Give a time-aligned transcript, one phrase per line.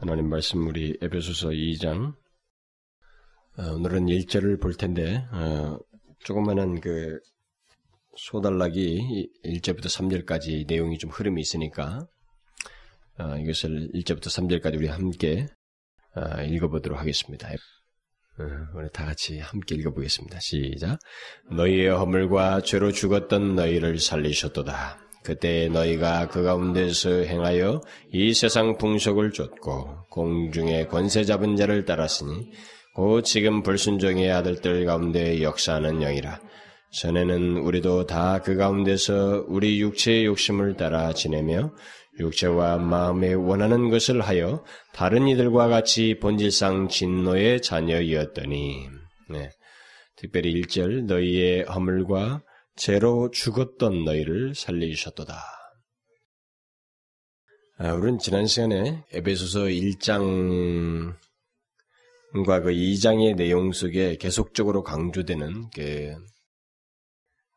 [0.00, 2.14] 하나님 말씀 우리 에베소서 2장
[3.58, 5.78] 어, 오늘은 1절을 볼 텐데 어,
[6.20, 7.20] 조그마한 그
[8.16, 9.84] 소달락이 1절부터
[10.24, 12.06] 3절까지 내용이 좀 흐름이 있으니까
[13.18, 15.46] 어, 이것을 1절부터 3절까지 우리 함께
[16.16, 17.50] 어, 읽어보도록 하겠습니다.
[17.50, 18.44] 어,
[18.76, 20.40] 우리 다 같이 함께 읽어보겠습니다.
[20.40, 20.98] 시작.
[21.50, 25.09] 너희의 허물과 죄로 죽었던 너희를 살리셨도다.
[25.22, 27.80] 그때 너희가 그 가운데서 행하여
[28.12, 32.50] 이 세상 풍속을 쫓고 공중의 권세 잡은 자를 따랐으니
[32.94, 36.40] 곧 지금 불순종의 아들들 가운데 역사하는 영이라.
[36.92, 41.72] 전에는 우리도 다 그 가운데서 우리 육체의 욕심을 따라 지내며
[42.18, 48.88] 육체와 마음에 원하는 것을 하여 다른 이들과 같이 본질상 진노의 자녀이었더니
[49.30, 49.50] 네.
[50.16, 52.42] 특별히 1절 너희의 허물과
[52.80, 55.38] 죄로 죽었던 너희를 살리셨도다.
[57.76, 61.12] 아, 우리는 지난 시간에 에베소서 1장과
[62.32, 66.14] 그 2장의 내용 속에 계속적으로 강조되는 그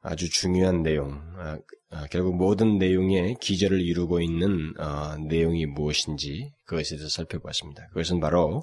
[0.01, 1.57] 아주 중요한 내용, 아,
[1.91, 7.88] 아, 결국 모든 내용의 기저를 이루고 있는 어, 내용이 무엇인지 그것에 대해서 살펴보았습니다.
[7.94, 8.59] 그것은 바로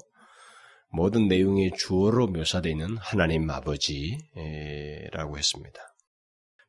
[0.91, 5.90] 모든 내용의 주어로 묘사되어 있는 하나님 아버지라고 했습니다.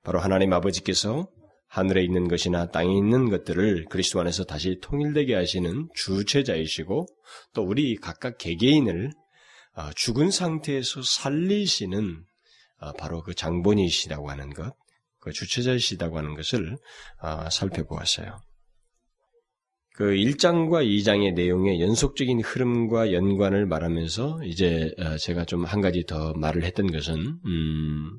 [0.02, 1.28] 바로 하나님 아버지께서
[1.68, 7.06] 하늘에 있는 것이나 땅에 있는 것들을 그리스도 안에서 다시 통일되게 하시는 주체자이시고
[7.54, 9.10] 또 우리 각각 개개인을
[9.74, 12.22] 어, 죽은 상태에서 살리시는
[12.80, 14.74] 어, 바로 그 장본이시라고 하는 것,
[15.18, 16.76] 그 주체자이시다고 하는 것을
[17.22, 18.38] 어, 살펴보았어요.
[19.94, 26.64] 그 1장과 2장의 내용의 연속적인 흐름과 연관을 말하면서 이제 제가 좀 한 가지 더 말을
[26.64, 28.18] 했던 것은 음,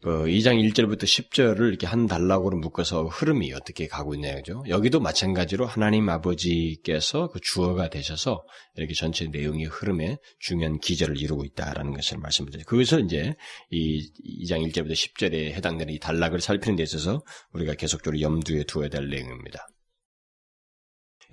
[0.00, 4.62] 그 2장 1절부터 10절을 이렇게 한 단락으로 묶어서 흐름이 어떻게 가고 있냐죠.
[4.68, 8.44] 여기도 마찬가지로 하나님 아버지께서 그 주어가 되셔서
[8.76, 12.64] 이렇게 전체 내용의 흐름에 중요한 기절을 이루고 있다라는 것을 말씀드려요.
[12.66, 13.34] 그것을 이제
[13.70, 14.08] 이
[14.44, 17.22] 2장 1절부터 10절에 해당되는 이 단락을 살피는 데 있어서
[17.52, 19.66] 우리가 계속적으로 염두에 두어야 될 내용입니다.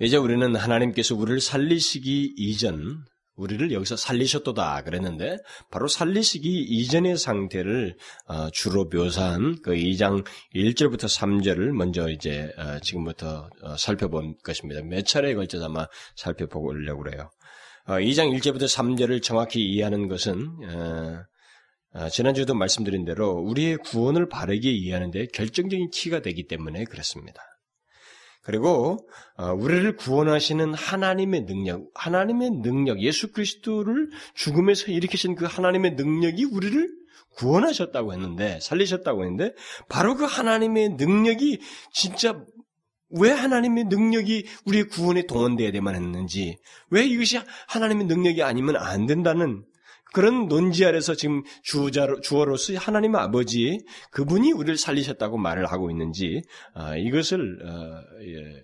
[0.00, 3.04] 이제 우리는 하나님께서 우리를 살리시기 이전
[3.36, 5.38] 우리를 여기서 살리셨도다 그랬는데
[5.70, 13.50] 바로 살리시기 이전의 상태를 어, 주로 묘사한 그 2장 1절부터 3절을 먼저 이제 어, 지금부터
[13.62, 14.80] 어, 살펴본 것입니다.
[14.82, 15.86] 몇 차례에 걸쳐서 아마
[16.16, 17.30] 살펴보려고 그래요.
[17.86, 20.58] 2장 1절부터 3절을 정확히 이해하는 것은
[22.10, 27.40] 지난주에도 말씀드린 대로 우리의 구원을 바르게 이해하는데 결정적인 키가 되기 때문에 그렇습니다.
[28.46, 36.44] 그리고 어, 우리를 구원하시는 하나님의 능력, 하나님의 능력, 예수 그리스도를 죽음에서 일으키신 그 하나님의 능력이
[36.44, 36.88] 우리를
[37.34, 39.52] 구원하셨다고 했는데, 살리셨다고 했는데,
[39.88, 41.58] 바로 그 하나님의 능력이
[41.92, 42.40] 진짜
[43.10, 46.56] 왜 하나님의 능력이 우리의 구원에 동원되어야만 했는지,
[46.90, 49.64] 왜 이것이 하나님의 능력이 아니면 안 된다는
[50.16, 56.40] 그런 논지 아래서 지금 주자로, 주어로서 하나님 아버지 그분이 우리를 살리셨다고 말을 하고 있는지
[56.72, 58.62] 아, 이것을 어, 예,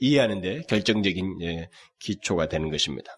[0.00, 1.68] 이해하는데 결정적인 예,
[2.00, 3.14] 기초가 되는 것입니다.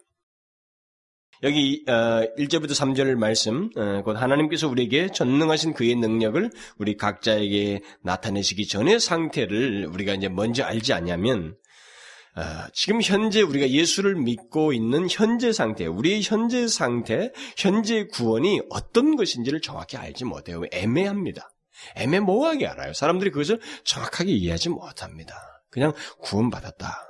[1.41, 8.67] 여기 어, 1절부터 3절 말씀 어, 곧 하나님께서 우리에게 전능하신 그의 능력을 우리 각자에게 나타내시기
[8.67, 11.66] 전의 상태를 우리가 이제 먼저 알지 않냐면 아,
[12.73, 19.61] 지금 현재 우리가 예수를 믿고 있는 현재 상태, 우리의 현재 상태, 현재 구원이 어떤 것인지를
[19.61, 20.61] 정확히 알지 못해요.
[20.71, 21.49] 애매합니다.
[21.95, 22.93] 애매모호하게 알아요.
[22.93, 25.35] 사람들이 그것을 정확하게 이해하지 못합니다.
[25.69, 27.03] 그냥 구원받았다.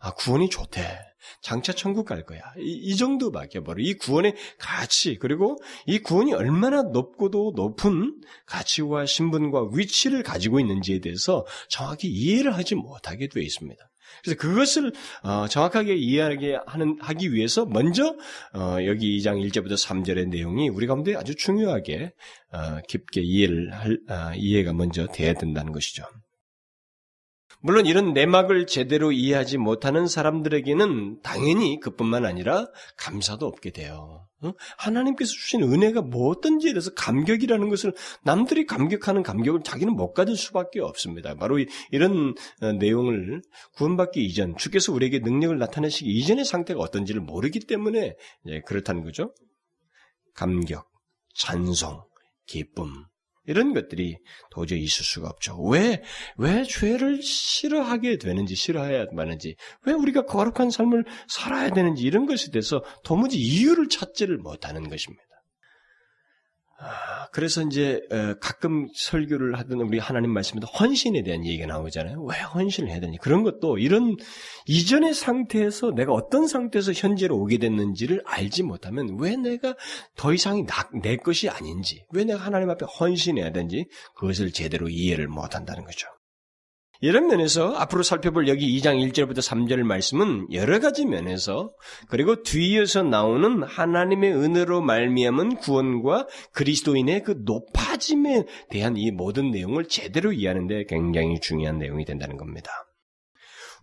[0.00, 0.98] 아, 구원이 좋대.
[1.42, 2.40] 장차 천국 갈 거야.
[2.58, 9.70] 이, 이 정도밖에 바로 이 구원의 가치 그리고 이 구원이 얼마나 높고도 높은 가치와 신분과
[9.72, 13.87] 위치를 가지고 있는지에 대해서 정확히 이해를 하지 못하게 되어 있습니다.
[14.22, 14.92] 그래서 그것을
[15.22, 18.16] 어, 정확하게 이해하게 하는 하기 위해서 먼저
[18.54, 22.12] 어, 여기 2장 1절부터 3절의 내용이 우리 가운데 아주 중요하게
[22.52, 26.04] 어, 깊게 이해를 할 아, 이해가 먼저 돼야 된다는 것이죠.
[27.68, 32.66] 물론 이런 내막을 제대로 이해하지 못하는 사람들에게는 당연히 그뿐만 아니라
[32.96, 34.26] 감사도 없게 돼요.
[34.78, 37.92] 하나님께서 주신 은혜가 뭐든지에 대해서 감격이라는 것을
[38.24, 41.34] 남들이 감격하는 감격을 자기는 못 가질 수밖에 없습니다.
[41.34, 41.58] 바로
[41.90, 43.42] 이런 어, 내용을
[43.76, 48.14] 구원받기 이전, 주께서 우리에게 능력을 나타내시기 이전의 상태가 어떤지를 모르기 때문에
[48.64, 49.34] 그렇다는 거죠.
[50.32, 50.88] 감격,
[51.34, 52.00] 찬송,
[52.46, 53.04] 기쁨,
[53.48, 54.18] 이런 것들이
[54.50, 55.60] 도저히 있을 수가 없죠.
[55.62, 56.02] 왜,
[56.36, 62.84] 왜 죄를 싫어하게 되는지, 싫어해야 하는지, 왜 우리가 거룩한 삶을 살아야 되는지, 이런 것에 대해서
[63.02, 65.22] 도무지 이유를 찾지를 못하는 것입니다.
[66.80, 72.22] 아, 그래서 이제 어, 가끔 설교를 하던 우리 하나님 말씀에도 헌신에 대한 얘기가 나오잖아요.
[72.22, 73.18] 왜 헌신을 해야 되니?
[73.18, 74.16] 그런 것도 이런
[74.66, 79.74] 이전의 상태에서 내가 어떤 상태에서 현재로 오게 됐는지를 알지 못하면 왜 내가
[80.14, 85.26] 더 이상이 나, 내 것이 아닌지, 왜 내가 하나님 앞에 헌신해야 되는지 그것을 제대로 이해를
[85.26, 86.06] 못한다는 거죠.
[87.00, 91.72] 이런 면에서 앞으로 살펴볼 여기 2장 1절부터 3절 말씀은 여러 가지 면에서
[92.08, 100.32] 그리고 뒤에서 나오는 하나님의 은혜로 말미암은 구원과 그리스도인의 그 높아짐에 대한 이 모든 내용을 제대로
[100.32, 102.70] 이해하는데 굉장히 중요한 내용이 된다는 겁니다.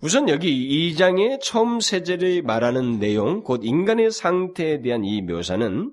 [0.02, 5.90] 우선 여기 2장의 처음 세 절이 말하는 내용, 곧 인간의 상태에 대한 이 묘사는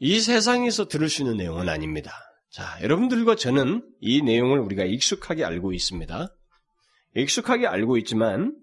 [0.00, 2.12] 이 세상에서 들을 수 있는 내용은 아닙니다.
[2.54, 6.28] 자, 여러분들과 저는 이 내용을 우리가 익숙하게 알고 있습니다.
[7.16, 8.56] 익숙하게 알고 있지만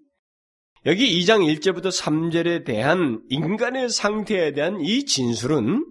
[0.85, 5.85] 여기 2장 1절부터 3절에 대한 인간의 상태에 대한 이 진술은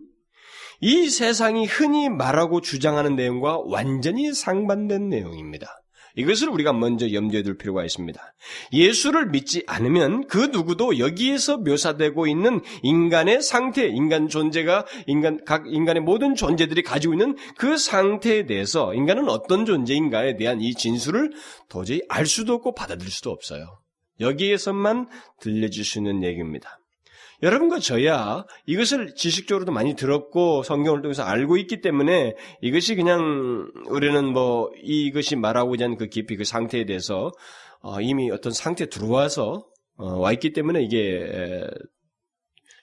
[0.81, 5.67] 이 세상이 흔히 말하고 주장하는 내용과 완전히 상반된 내용입니다.
[6.17, 8.21] 이것을 우리가 먼저 염두에 둘 필요가 있습니다.
[8.73, 16.03] 예수를 믿지 않으면 그 누구도 여기에서 묘사되고 있는 인간의 상태, 인간 존재가 인간 각 인간의
[16.03, 21.33] 모든 존재들이 가지고 있는 그 상태에 대해서 인간은 어떤 존재인가에 대한 이 진술을
[21.69, 23.81] 도저히 알 수도 없고 받아들일 수도 없어요.
[24.21, 25.09] 여기에서만
[25.99, 26.80] 있는 얘기입니다.
[27.43, 34.71] 여러분과 저야 이것을 지식적으로도 많이 들었고 성경을 통해서 알고 있기 때문에 이것이 그냥 우리는 뭐
[34.83, 37.31] 이것이 말하고자 하는 그 깊이 그 상태에 대해서
[37.83, 39.67] 어 이미 어떤 상태에 들어와서
[39.97, 41.67] 어 와 있기 때문에 이게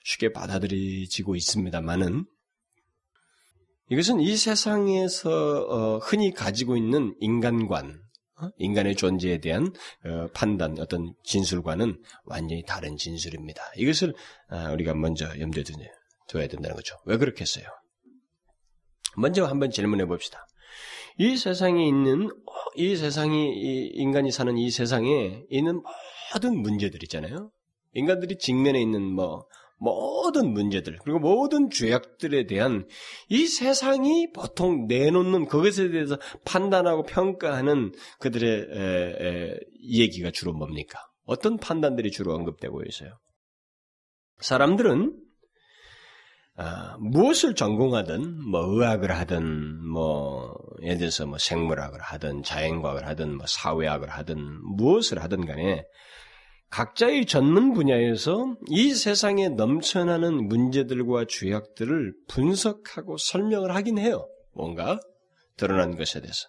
[0.04, 2.24] 쉽게 받아들이지고 있습니다만은
[3.90, 8.07] 이것은 이 세상에서 어 흔히 가지고 있는 인간관, 어?
[8.58, 9.72] 인간의 존재에 대한
[10.04, 13.62] 어, 판단, 어떤 진술과는 완전히 다른 진술입니다.
[13.76, 14.14] 이것을
[14.48, 15.64] 아, 우리가 먼저 염두에
[16.28, 16.96] 둬야 된다는 거죠.
[17.04, 17.64] 왜 그렇게 했어요?
[19.16, 20.46] 먼저 한번 질문해 봅시다.
[21.18, 22.30] 이 세상에 있는
[22.76, 25.82] 이 세상이 인간이 사는 이 세상에 있는
[26.32, 27.50] 모든 문제들 있잖아요.
[27.94, 29.46] 인간들이 직면해 있는 뭐
[29.78, 32.86] 모든 문제들 그리고 모든 죄악들에 대한
[33.28, 40.98] 이 세상이 보통 내놓는 그것에 대해서 판단하고 평가하는 그들의 에, 에, 얘기가 주로 뭡니까?
[41.24, 43.18] 어떤 판단들이 주로 언급되고 있어요?
[44.40, 45.14] 사람들은
[46.60, 53.46] 아, 무엇을 전공하든 뭐 의학을 하든 뭐 예를 들어서 뭐 생물학을 하든 자연과학을 하든 뭐
[53.46, 55.84] 사회학을 하든 무엇을 하든 간에
[56.70, 64.28] 각자의 전문 분야에서 이 세상에 넘쳐나는 문제들과 죄악들을 분석하고 설명을 하긴 해요.
[64.54, 65.00] 뭔가
[65.56, 66.48] 드러난 것에 대해서.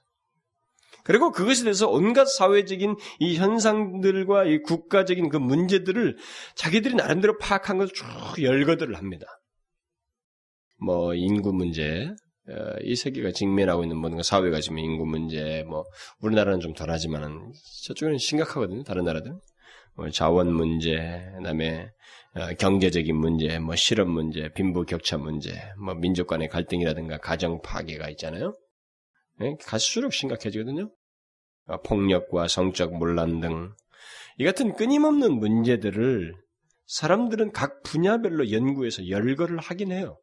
[1.04, 6.18] 그리고 그것에 대해서 온갖 사회적인 이 현상들과 이 국가적인 그 문제들을
[6.56, 8.06] 자기들이 나름대로 파악한 것을 쭉
[8.44, 9.25] 열거들을 합니다.
[10.77, 12.10] 뭐 인구 문제,
[12.48, 15.83] 어, 이 세계가 직면하고 있는 뭔가 사회가 지금 인구 문제, 뭐
[16.21, 17.54] 우리나라는 좀 덜하지만은
[17.86, 18.83] 저쪽은 심각하거든요.
[18.83, 19.39] 다른 나라들은.
[20.00, 21.90] 뭐 자원 문제, 그다음에
[22.36, 28.10] 어, 경제적인 문제, 뭐 실업 문제, 빈부 격차 문제, 뭐 민족 간의 갈등이라든가 가정 파괴가
[28.12, 28.56] 있잖아요.
[29.40, 29.56] 네?
[29.63, 30.90] 갈수록 심각해지거든요.
[31.68, 33.74] 어, 폭력과 성적 문란 등
[34.40, 36.34] 이 같은 끊임없는 문제들을
[36.86, 40.18] 사람들은 각 분야별로 연구해서 열거를 하긴 해요.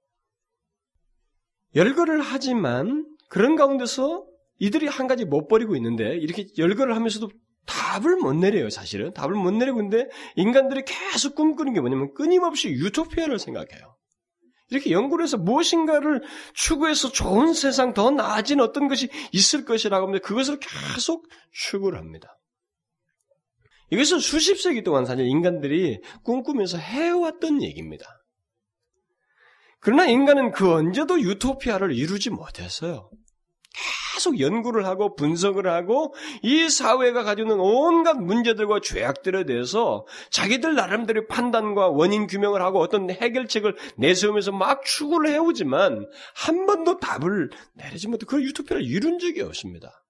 [1.75, 4.27] 열거를 하지만 그런 가운데서
[4.59, 7.29] 이들이 한 가지 못 버리고 있는데 이렇게 열거를 하면서도
[7.67, 9.13] 답을 못 내려요, 사실은.
[9.13, 13.97] 답을 못 내리고 있는데 인간들이 계속 꿈꾸는 게 뭐냐면 끊임없이 유토피아를 생각해요.
[14.69, 16.23] 이렇게 연구를 해서 무엇인가를
[16.55, 22.37] 추구해서 좋은 세상, 더 나아진 어떤 것이 있을 것이라고 하면 그것을 계속 추구를 합니다.
[23.91, 28.05] 이것은 수십 세기 동안 사실 인간들이 꿈꾸면서 해왔던 얘기입니다.
[29.79, 33.09] 그러나 인간은 그 언제도 유토피아를 이루지 못했어요.
[34.17, 41.27] 계속 연구를 하고 분석을 하고 이 사회가 가지고 있는 온갖 문제들과 죄악들에 대해서 자기들 나름대로
[41.27, 48.25] 판단과 원인 규명을 하고 어떤 해결책을 내세우면서 막 추구를 해오지만 한 번도 답을 내리지 못해
[48.27, 50.03] 그 유토피아를 이룬 적이 없습니다.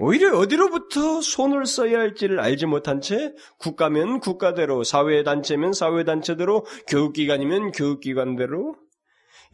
[0.00, 8.76] 오히려 어디로부터 손을 써야 할지를 알지 못한 채 국가면 국가대로, 사회단체면 사회단체대로, 교육기관이면 교육기관대로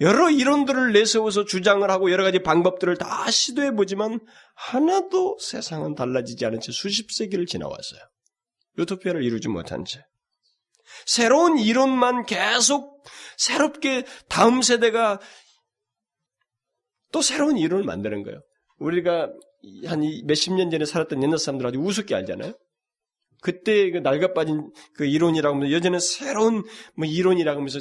[0.01, 4.21] 여러 이론들을 내세워서 주장을 하고 여러 가지 방법들을 다 시도해 보지만
[4.55, 8.01] 하나도 세상은 달라지지 않은 채 수십 세기를 지나왔어요.
[8.79, 10.05] 유토피아를 이루지 못한 채.
[11.07, 13.05] 새로운 이론만 계속
[13.37, 15.21] 새롭게 다음 세대가
[17.13, 18.41] 또 새로운 이론을 만드는 거예요.
[18.79, 19.33] 우리가
[19.87, 22.53] 한 몇십 년 전에 살았던 옛날 사람들 아주 우습게 알잖아요.
[23.41, 26.65] 그때 그 낡아빠진 그 이론이라고 하면서 여전히 새로운
[26.97, 27.81] 뭐 이론이라고 하면서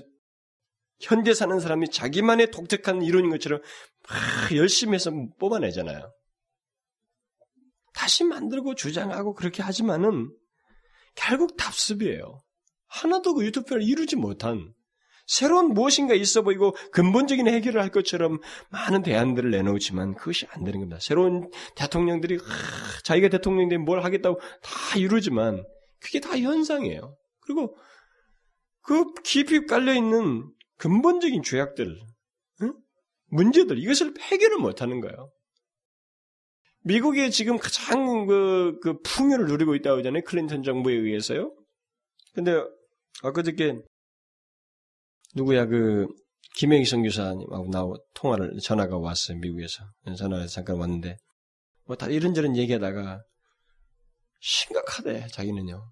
[1.03, 3.61] 현대 사는 사람이 자기만의 독특한 이론인 것처럼
[4.09, 6.11] 막 열심히 해서 뽑아내잖아요.
[7.93, 10.31] 다시 만들고 주장하고 그렇게 하지만은
[11.15, 12.41] 결국 답습이에요.
[12.87, 14.73] 하나도 그 유토피아를 이루지 못한
[15.25, 20.99] 새로운 무엇인가 있어 보이고 근본적인 해결을 할 것처럼 많은 대안들을 내놓지만 그것이 안 되는 겁니다.
[21.01, 25.63] 새로운 대통령들이 하, 자기가 대통령이 되면 뭘 하겠다고 다 이루지만
[26.01, 27.17] 그게 다 현상이에요.
[27.41, 27.77] 그리고
[28.81, 31.97] 그 깊이 깔려 있는 근본적인 죄악들,
[32.61, 32.73] 응?
[33.27, 35.31] 문제들 이것을 해결을 못하는 거예요.
[36.85, 40.23] 미국이 지금 가장 그, 그 풍요를 누리고 있다고 하잖아요.
[40.23, 41.55] 클린턴 정부에 의해서요.
[42.33, 42.53] 근데
[43.23, 43.79] 엊그저께
[45.35, 46.07] 누구야 그
[46.57, 49.83] 김영희 선교사님하고 나하고 통화를 전화가 왔어요 미국에서
[50.17, 51.17] 전화가 잠깐 왔는데
[51.85, 53.21] 뭐 다 이런저런 얘기하다가
[54.39, 55.83] 심각하대 자기는요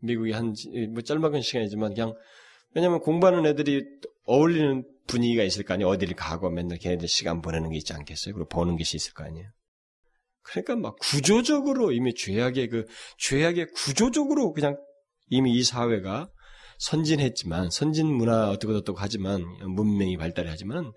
[0.00, 0.54] 미국이 한
[0.92, 2.14] 뭐 짧은 시간이지만 그냥
[2.74, 3.84] 왜냐면 공부하는 애들이
[4.24, 5.88] 어울리는 분위기가 있을 거 아니에요.
[5.88, 8.34] 어디를 가고 맨날 걔네들 시간 보내는 게 있지 않겠어요?
[8.34, 9.48] 그리고 보는 것이 있을 거 아니에요?
[10.42, 12.86] 그러니까 막 구조적으로 이미 죄악의 그
[13.18, 14.76] 죄악의 구조적으로 그냥
[15.28, 16.30] 이미 이 사회가
[16.78, 20.92] 선진했지만 선진 문화 어떻고 어떻고 하지만 문명이 발달을 하지만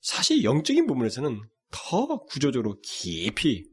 [0.00, 1.40] 사실 영적인 부분에서는
[1.70, 3.64] 더 구조적으로 깊이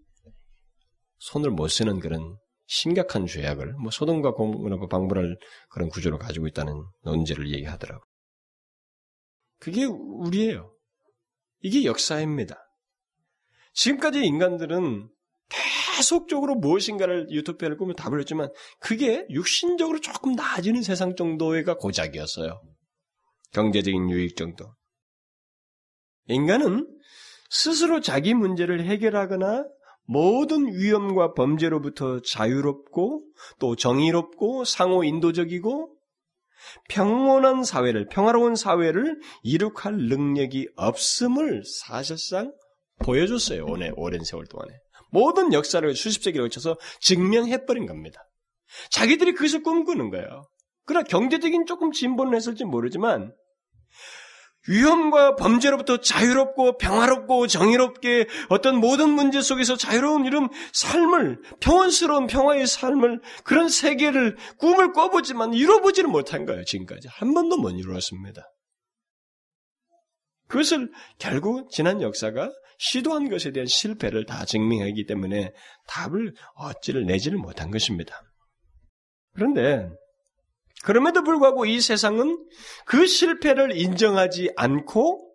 [1.19, 2.37] 손을 못 쓰는 그런
[2.71, 5.37] 심각한 죄악을 뭐 소돔과 공문하고 방불할
[5.69, 8.01] 그런 구조로 가지고 있다는 논제를 얘기하더라고.
[9.59, 10.73] 그게 우리예요.
[11.59, 12.55] 이게 역사입니다.
[13.73, 15.09] 지금까지 인간들은
[15.49, 18.49] 계속적으로 무엇인가를 유토피아를 꾸며 답을 했지만
[18.79, 22.61] 그게 육신적으로 조금 나아지는 세상 정도가 고작이었어요.
[23.51, 24.73] 경제적인 유익 정도.
[26.27, 26.87] 인간은
[27.49, 29.65] 스스로 자기 문제를 해결하거나
[30.05, 33.23] 모든 위험과 범죄로부터 자유롭고
[33.59, 35.95] 또 정의롭고 상호 인도적이고
[36.89, 42.53] 평온한 사회를 평화로운 사회를 이룩할 능력이 없음을 사실상
[42.99, 43.65] 보여줬어요.
[43.65, 44.71] 오랜, 오랜 세월 동안에.
[45.11, 48.21] 모든 역사를 수십 세기를 거쳐서 증명해버린 겁니다.
[48.91, 50.43] 자기들이 그것을 꿈꾸는 거예요.
[50.85, 53.33] 그러나 경제적인 조금 진보는 했을지 모르지만
[54.67, 63.21] 위험과 범죄로부터 자유롭고 평화롭고 정의롭게 어떤 모든 문제 속에서 자유로운 이런 삶을 평온스러운 평화의 삶을
[63.43, 68.43] 그런 세계를 꿈을 꿔보지만 이뤄보지는 못한 거예요 지금까지 한 번도 못 이루었습니다.
[70.47, 75.53] 그것을 결국 지난 역사가 시도한 것에 대한 실패를 다 증명하기 때문에
[75.87, 78.21] 답을 얻지를 내지를 못한 것입니다.
[79.33, 79.89] 그런데
[80.83, 82.43] 그럼에도 불구하고 이 세상은
[82.85, 85.31] 그 실패를 인정하지 않고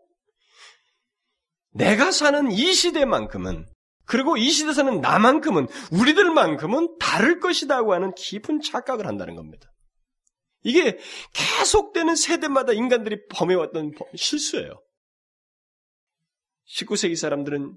[1.73, 3.67] 내가 사는 이 시대만큼은
[4.07, 9.73] 그리고 이 시대 사는 나만큼은 우리들만큼은 다를 것이다고 하는 깊은 착각을 한다는 겁니다.
[10.63, 10.99] 이게
[11.33, 14.81] 계속되는 세대마다 인간들이 범해왔던 실수예요.
[16.69, 17.77] 19세기 사람들은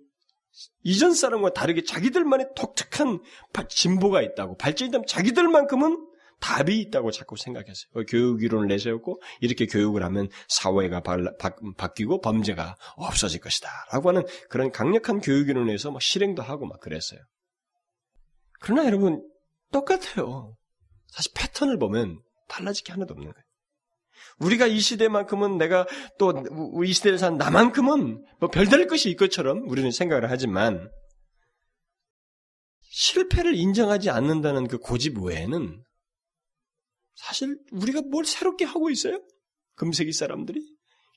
[0.84, 3.20] 이전 사람과 다르게 자기들만의 독특한
[3.70, 6.09] 진보가 있다고 발전이 자기들만큼은
[6.40, 7.92] 답이 있다고 자꾸 생각했어요.
[7.94, 13.70] 그 교육 이론을 내세웠고 이렇게 교육을 하면 사회가 바, 뀌고 범죄가 없어질 것이다.
[13.92, 17.20] 라고 하는 그런 강력한 교육 이론을 내서 막 실행도 하고 막 그랬어요.
[18.60, 19.22] 그러나 여러분
[19.72, 20.56] 똑같아요.
[21.08, 23.44] 사실 패턴을 보면 달라질 게 하나도 없는 거예요.
[24.40, 25.86] 우리가 이 시대만큼은 내가
[26.18, 26.34] 또
[26.86, 30.90] 이 시대를 산 나만큼은 뭐 별다를 것이 있것처럼 우리는 생각을 하지만
[32.82, 35.84] 실패를 인정하지 않는다는 그 고집 외에는
[37.20, 39.22] 사실 우리가 뭘 새롭게 하고 있어요?
[39.76, 40.62] 금세기 사람들이?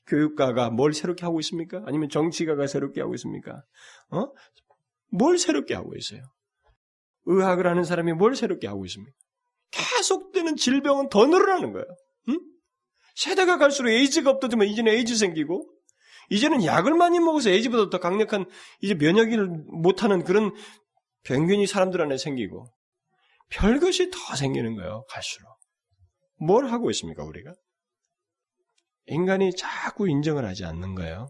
[0.07, 1.81] 교육가가 뭘 새롭게 하고 있습니까?
[1.85, 3.63] 아니면 정치가가 새롭게 하고 있습니까?
[4.11, 4.27] 어?
[5.11, 6.21] 뭘 새롭게 하고 있어요?
[7.25, 9.15] 의학을 하는 사람이 뭘 새롭게 하고 있습니까?
[9.71, 11.85] 계속되는 질병은 더 늘어나는 거예요.
[12.29, 12.39] 응?
[13.15, 15.69] 세대가 갈수록 에이즈가 없어지면 이제는 에이즈 생기고,
[16.29, 18.45] 이제는 약을 많이 먹어서 에이즈보다 더 강력한
[18.81, 20.51] 이제 면역을 못하는 그런
[21.23, 22.65] 병균이 사람들 안에 생기고,
[23.49, 25.62] 별것이 더 생기는 거예요, 갈수록.
[26.35, 27.53] 뭘 하고 있습니까, 우리가?
[29.07, 31.27] 인간이 자꾸 인정을 하지 않는 거예요.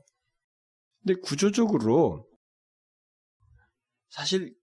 [1.02, 2.28] 근데 구조적으로,
[4.10, 4.54] 사실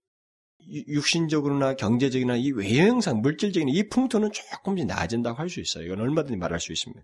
[0.87, 5.85] 육신적으로나 경제적이나 이 외형상, 물질적인 이 풍토는 조금씩 나아진다고 할 수 있어요.
[5.85, 7.03] 이건 얼마든지 말할 수 있습니다.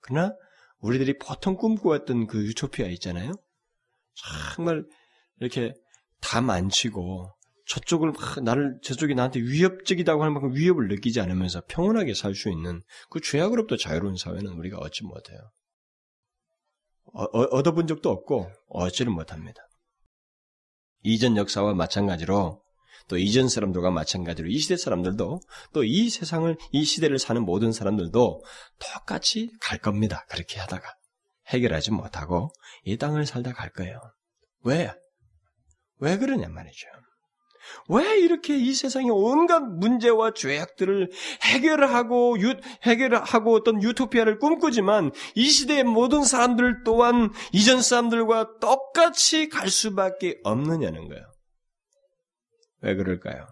[0.00, 0.34] 그러나
[0.78, 3.32] 우리들이 보통 꿈꾸었던 그 유토피아 있잖아요.
[4.54, 4.84] 정말
[5.40, 5.74] 이렇게
[6.20, 7.30] 다 만치고
[7.66, 13.20] 저쪽을 나를 저쪽이 나한테 위협적이다고 할 만큼 위협을 느끼지 않으면서 평온하게 살 수 있는 그
[13.20, 15.38] 죄악으로부터 자유로운 사회는 우리가 얻지 못해요.
[17.14, 19.60] 어, 어, 얻어본 적도 없고 얻지를 못합니다.
[21.02, 22.62] 이전 역사와 마찬가지로
[23.08, 25.40] 또 이전 사람들과 마찬가지로 이 시대 사람들도
[25.74, 28.42] 또 이 세상을 이 시대를 사는 모든 사람들도
[28.78, 30.24] 똑같이 갈 겁니다.
[30.28, 30.88] 그렇게 하다가
[31.48, 32.50] 해결하지 못하고
[32.84, 34.00] 이 땅을 살다 갈 거예요.
[34.62, 34.90] 왜?
[35.98, 36.88] 왜 그러냐 말이죠.
[37.88, 41.10] 왜 이렇게 이 세상의 온갖 문제와 죄악들을
[41.42, 49.68] 해결하고 유, 해결하고 어떤 유토피아를 꿈꾸지만 이 시대의 모든 사람들 또한 이전 사람들과 똑같이 갈
[49.68, 51.24] 수밖에 없느냐는 거예요.
[52.82, 53.46] 왜 그럴까요?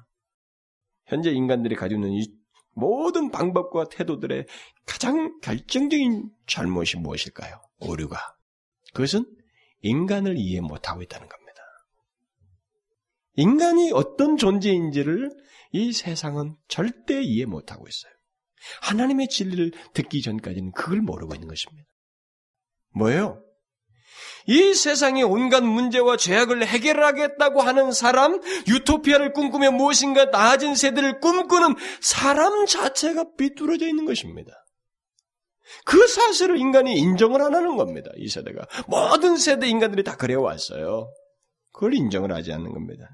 [1.06, 2.26] 현재 인간들이 가지고 있는 이
[2.74, 4.46] 모든 방법과 태도들의
[4.86, 7.60] 가장 결정적인 잘못이 무엇일까요?
[7.80, 8.18] 오류가.
[8.94, 9.24] 그것은
[9.82, 11.41] 인간을 이해 못하고 있다는 겁니다.
[13.34, 15.30] 인간이 어떤 존재인지를
[15.72, 18.12] 이 세상은 절대 이해 못하고 있어요.
[18.82, 21.88] 하나님의 진리를 듣기 전까지는 그걸 모르고 있는 것입니다.
[22.94, 23.42] 뭐예요?
[24.46, 32.66] 이 세상의 온갖 문제와 죄악을 해결하겠다고 하는 사람, 유토피아를 꿈꾸며 무엇인가 나아진 세대를 꿈꾸는 사람
[32.66, 34.52] 자체가 비뚤어져 있는 것입니다.
[35.84, 38.10] 그 사실을 인간이 인정을 안 하는 겁니다.
[38.16, 38.66] 이 세대가.
[38.88, 41.10] 모든 세대 인간들이 다 그래 왔어요.
[41.72, 43.08] 그걸 인정을 하지 않는 겁니다.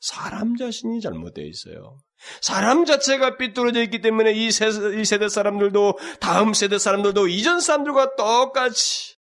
[0.00, 1.98] 사람 자신이 잘못되어 있어요.
[2.40, 8.16] 사람 자체가 삐뚤어져 있기 때문에 이 세대, 이 세대 사람들도 다음 세대 사람들도 이전 사람들과
[8.16, 9.16] 똑같이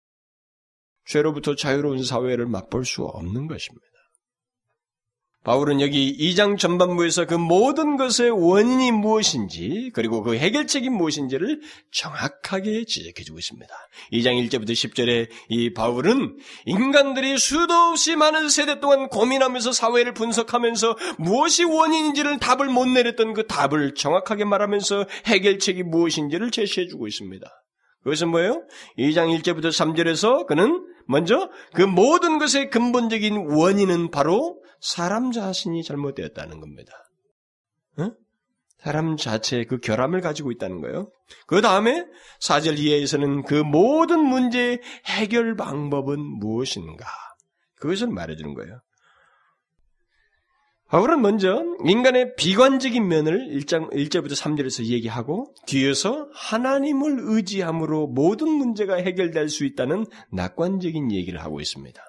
[1.06, 3.86] 죄로부터 자유로운 사회를 맛볼 수 없는 것입니다.
[5.46, 11.62] 바울은 여기 2장 전반부에서 그 모든 것의 원인이 무엇인지 그리고 그 해결책이 무엇인지를
[11.92, 13.72] 정확하게 지적해 주고 있습니다.
[14.12, 21.64] 2장 1절부터 10절에 이 바울은 인간들이 수도 없이 많은 세대 동안 고민하면서 사회를 분석하면서 무엇이
[21.64, 27.48] 원인인지를 답을 못 내렸던 그 답을 정확하게 말하면서 해결책이 무엇인지를 제시해 주고 있습니다.
[28.04, 28.64] 그것은 뭐예요?
[28.98, 36.94] 2장 1절부터 3절에서 그는 먼저 그 모든 것의 근본적인 원인은 바로 사람 자신이 잘못되었다는 겁니다.
[37.98, 38.12] 어?
[38.78, 41.12] 사람 자체의 그 결함을 가지고 있다는 거예요.
[41.48, 42.06] 그 다음에
[42.40, 47.08] 4절 이하에서는 그 모든 문제의 해결 방법은 무엇인가?
[47.78, 48.80] 그것을 말해주는 거예요.
[50.88, 59.50] 바울은 먼저 인간의 비관적인 면을 1장, 1절부터 3절에서 얘기하고 뒤에서 하나님을 의지함으로 모든 문제가 해결될
[59.50, 62.00] 수 있다는 낙관적인 얘기를 하고 있습니다.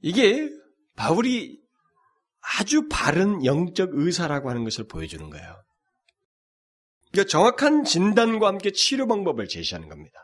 [0.00, 0.50] 이게
[0.96, 1.60] 바울이
[2.40, 5.62] 아주 바른 영적 의사라고 하는 것을 보여주는 거예요.
[7.10, 10.18] 그러니까 정확한 진단과 함께 치료 방법을 제시하는 겁니다.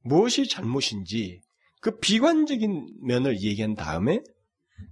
[0.00, 1.42] 무엇이 잘못인지
[1.80, 4.20] 그 비관적인 면을 얘기한 다음에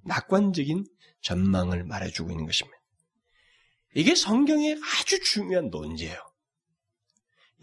[0.05, 0.85] 낙관적인
[1.23, 2.79] 전망을 말해주고 있는 것입니다.
[3.95, 6.19] 이게 성경의 아주 중요한 논제예요.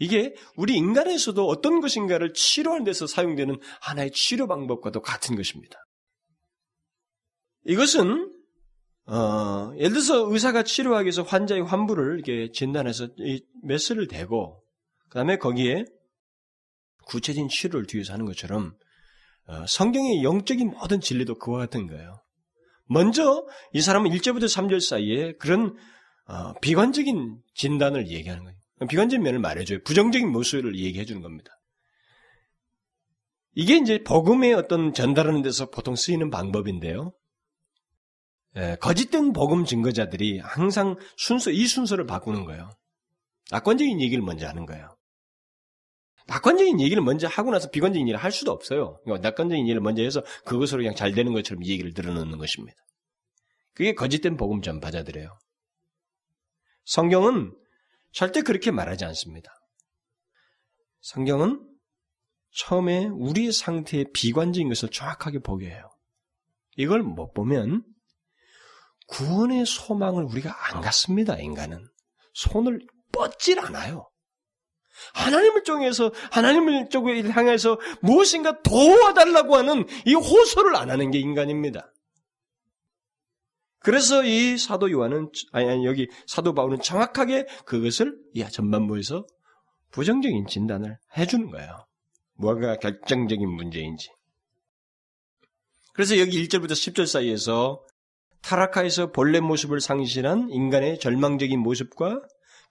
[0.00, 5.78] 이게 우리 인간에서도 어떤 것인가를 치료하는 데서 사용되는 하나의 치료 방법과도 같은 것입니다.
[7.64, 8.34] 이것은
[9.06, 13.08] 어, 예를 들어서 의사가 치료하기 위해서 환자의 환부를 이렇게 진단해서
[13.62, 14.62] 메스를 대고
[15.08, 15.84] 그다음에 거기에
[17.06, 18.74] 구체적인 치료를 뒤에서 하는 것처럼
[19.46, 22.22] 어, 성경의 영적인 모든 진리도 그와 같은 거예요.
[22.84, 25.74] 먼저 이 사람은 1절부터 3절 사이에 그런
[26.26, 28.58] 어, 비관적인 진단을 얘기하는 거예요.
[28.88, 29.82] 비관적인 면을 말해줘요.
[29.84, 31.50] 부정적인 모습을 얘기해 주는 겁니다.
[33.54, 37.12] 이게 이제 복음의 어떤 전달하는 데서 보통 쓰이는 방법인데요.
[38.58, 42.70] 예, 거짓된 복음 증거자들이 항상 순서, 이 순서를 바꾸는 거예요.
[43.50, 44.96] 낙관적인 얘기를 먼저 하는 거예요.
[46.26, 49.00] 낙관적인 얘기를 먼저 하고 나서 비관적인 얘기를 할 수도 없어요.
[49.04, 52.76] 그러니까 낙관적인 얘기를 먼저 해서 그것으로 그냥 잘 되는 것처럼 얘기를 들어놓는 것입니다.
[53.72, 55.38] 그게 거짓된 복음 전파자들이에요.
[56.84, 57.56] 성경은
[58.12, 59.50] 절대 그렇게 말하지 않습니다.
[61.00, 61.64] 성경은
[62.50, 65.88] 처음에 우리의 상태의 비관적인 것을 정확하게 보게 해요.
[66.76, 67.84] 이걸 못 보면
[69.08, 71.86] 구원의 소망을 우리가 안 갖습니다, 인간은.
[72.34, 72.80] 손을
[73.12, 74.08] 뻗질 않아요.
[75.14, 81.92] 하나님을 쪽에서 하나님을 쪽을 향해서 무엇인가 도와달라고 하는 이 호소를 안 하는 게 인간입니다.
[83.80, 89.24] 그래서 이 사도 요한은 아니, 아니 여기 사도 바울은 정확하게 그것을 이 전반부에서
[89.92, 91.86] 부정적인 진단을 해주는 거예요.
[92.34, 94.10] 뭐가 결정적인 문제인지.
[95.92, 97.82] 그래서 여기 1절부터 10절 사이에서
[98.42, 102.20] 타락하에서 본래 모습을 상실한 인간의 절망적인 모습과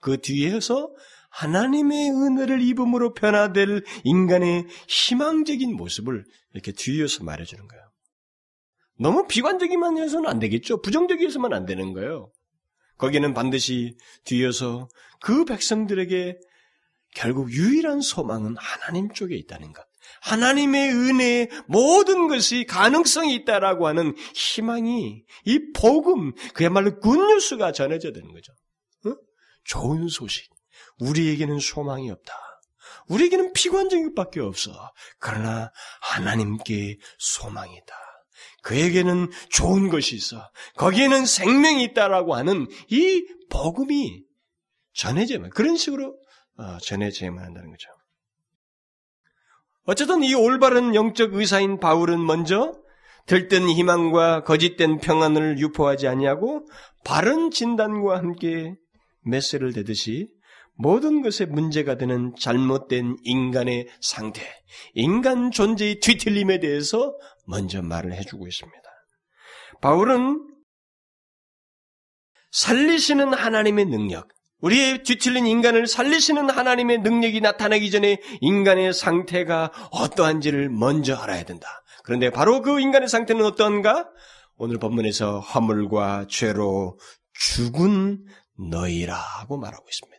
[0.00, 0.90] 그 뒤에서
[1.30, 7.84] 하나님의 은혜를 입음으로 변화될 인간의 희망적인 모습을 이렇게 뒤에서 말해주는 거예요.
[8.98, 10.80] 너무 비관적이만 해서는 안 되겠죠.
[10.82, 12.32] 부정적이어서만 안 되는 거예요.
[12.96, 14.88] 거기는 반드시 뒤에서
[15.20, 16.38] 그 백성들에게
[17.14, 19.84] 결국 유일한 소망은 하나님 쪽에 있다는 것.
[20.22, 28.52] 하나님의 은혜에 모든 것이 가능성이 있다라고 하는 희망이 이 복음 그야말로 굿뉴스가 전해져 되는 거죠.
[29.06, 29.16] 어?
[29.64, 30.50] 좋은 소식.
[31.00, 32.34] 우리에게는 소망이 없다.
[33.08, 34.72] 우리에게는 피관적인 것밖에 없어.
[35.18, 37.94] 그러나 하나님께 소망이 있다.
[38.62, 40.50] 그에게는 좋은 것이 있어.
[40.76, 44.24] 거기에는 생명이 있다라고 하는 이 복음이
[44.94, 46.18] 전해져야만 그런 식으로
[46.56, 47.88] 어, 전해져야만 한다는 거죠.
[49.88, 52.78] 어쨌든 이 올바른 영적 의사인 바울은 먼저
[53.24, 56.66] 들뜬 희망과 거짓된 평안을 유포하지 아니하고
[57.06, 58.74] 바른 진단과 함께
[59.22, 60.28] 메스를 대듯이
[60.74, 64.42] 모든 것에 문제가 되는 잘못된 인간의 상태,
[64.92, 68.82] 인간 존재의 뒤틀림에 대해서 먼저 말을 해주고 있습니다.
[69.80, 70.46] 바울은
[72.50, 74.28] 살리시는 하나님의 능력,
[74.60, 81.82] 우리의 뒤틀린 인간을 살리시는 하나님의 능력이 나타나기 전에 인간의 상태가 어떠한지를 먼저 알아야 된다.
[82.02, 84.08] 그런데 바로 그 인간의 상태는 어떠한가?
[84.56, 86.98] 오늘 본문에서 화물과 죄로
[87.34, 88.24] 죽은
[88.58, 90.17] 너희라고 말하고 있습니다.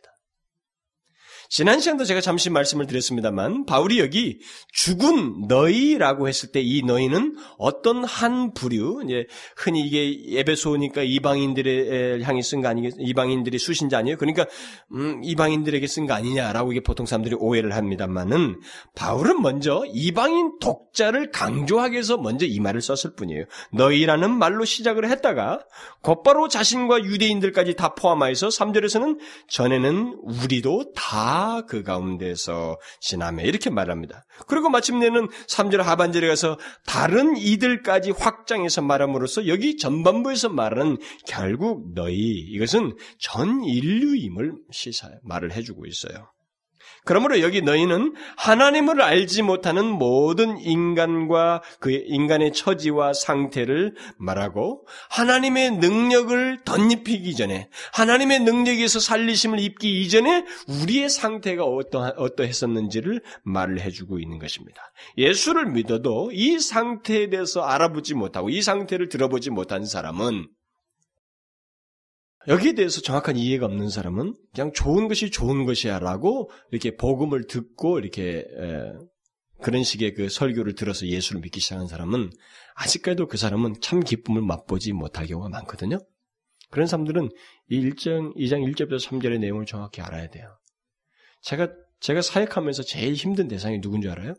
[1.52, 4.38] 지난 시간도 제가 잠시 말씀을 드렸습니다만 바울이 여기
[4.72, 12.40] 죽은 너희라고 했을 때 이 너희는 어떤 한 부류 이제 흔히 이게 에베소니까 이방인들의 향이
[12.44, 14.16] 쓴 거 아니겠 이방인들이 수신자 아니에요?
[14.16, 14.46] 그러니까
[14.92, 18.60] 음, 이방인들에게 쓴 거 아니냐라고 이게 보통 사람들이 오해를 합니다만은
[18.94, 23.46] 바울은 먼저 이방인 독자를 강조하기 위해서 먼저 이 말을 썼을 뿐이에요.
[23.72, 25.64] 너희라는 말로 시작을 했다가
[26.02, 34.24] 곧바로 자신과 유대인들까지 다 포함하여서 3절에서는 전에는 우리도 다그 가운데서 지나며 이렇게 말합니다.
[34.46, 42.96] 그리고 마침내는 3절 하반절에 가서 다른 이들까지 확장해서 말함으로써 여기 전반부에서 말하는 결국 너희 이것은
[43.18, 46.30] 전 인류임을 시사 말을 해주고 있어요.
[47.04, 56.60] 그러므로 여기 너희는 하나님을 알지 못하는 모든 인간과 그 인간의 처지와 상태를 말하고 하나님의 능력을
[56.64, 64.92] 덧입히기 전에 하나님의 능력에서 살리심을 입기 이전에 우리의 상태가 어떠, 어떠했었는지를 말을 해주고 있는 것입니다.
[65.16, 70.48] 예수를 믿어도 이 상태에 대해서 알아보지 못하고 이 상태를 들어보지 못한 사람은
[72.48, 78.38] 여기에 대해서 정확한 이해가 없는 사람은 그냥 좋은 것이 좋은 것이야라고 이렇게 복음을 듣고 이렇게
[78.38, 78.92] 에,
[79.60, 82.30] 그런 식의 그 설교를 들어서 예수를 믿기 시작한 사람은
[82.74, 85.98] 아직까지도 그 사람은 참 기쁨을 맛보지 못할 경우가 많거든요.
[86.70, 87.28] 그런 사람들은
[87.68, 90.56] 이 1장, 2장 1절부터 3절의 내용을 정확히 알아야 돼요.
[91.42, 91.68] 제가,
[92.00, 94.34] 제가 사역하면서 제일 힘든 대상이 누군지 알아요?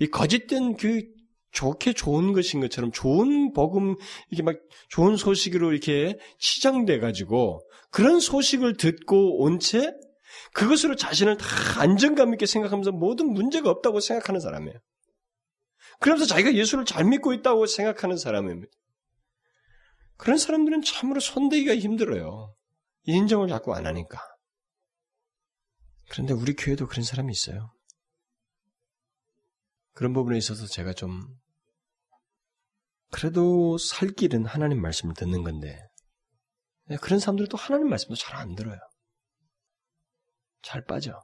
[0.00, 1.04] 이 거짓된 그
[1.52, 3.96] 좋게 좋은 것인 것처럼 좋은 복음
[4.30, 4.56] 이게 막
[4.88, 7.60] 좋은 소식으로 이렇게 치장돼 가지고
[7.90, 9.92] 그런 소식을 듣고 온 채
[10.52, 11.46] 그것으로 자신을 다
[11.80, 14.78] 안정감 있게 생각하면서 모든 문제가 없다고 생각하는 사람이에요.
[16.00, 18.72] 그러면서 자기가 예수를 잘 믿고 있다고 생각하는 사람입니다.
[20.16, 22.54] 그런 사람들은 참으로 손대기가 힘들어요.
[23.04, 24.18] 인정을 자꾸 안 하니까.
[26.10, 27.72] 그런데 우리 교회도 그런 사람이 있어요.
[29.92, 31.26] 그런 부분에 있어서 제가 좀
[33.10, 35.78] 그래도 살 길은 하나님 말씀을 듣는 건데
[36.86, 38.78] 네, 그런 사람들은 또 하나님 말씀도 잘 안 들어요.
[40.62, 41.20] 잘 빠져.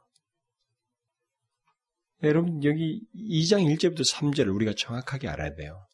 [2.20, 5.86] 네, 여러분 여기 2장 1절부터 3절을 우리가 정확하게 알아야 돼요.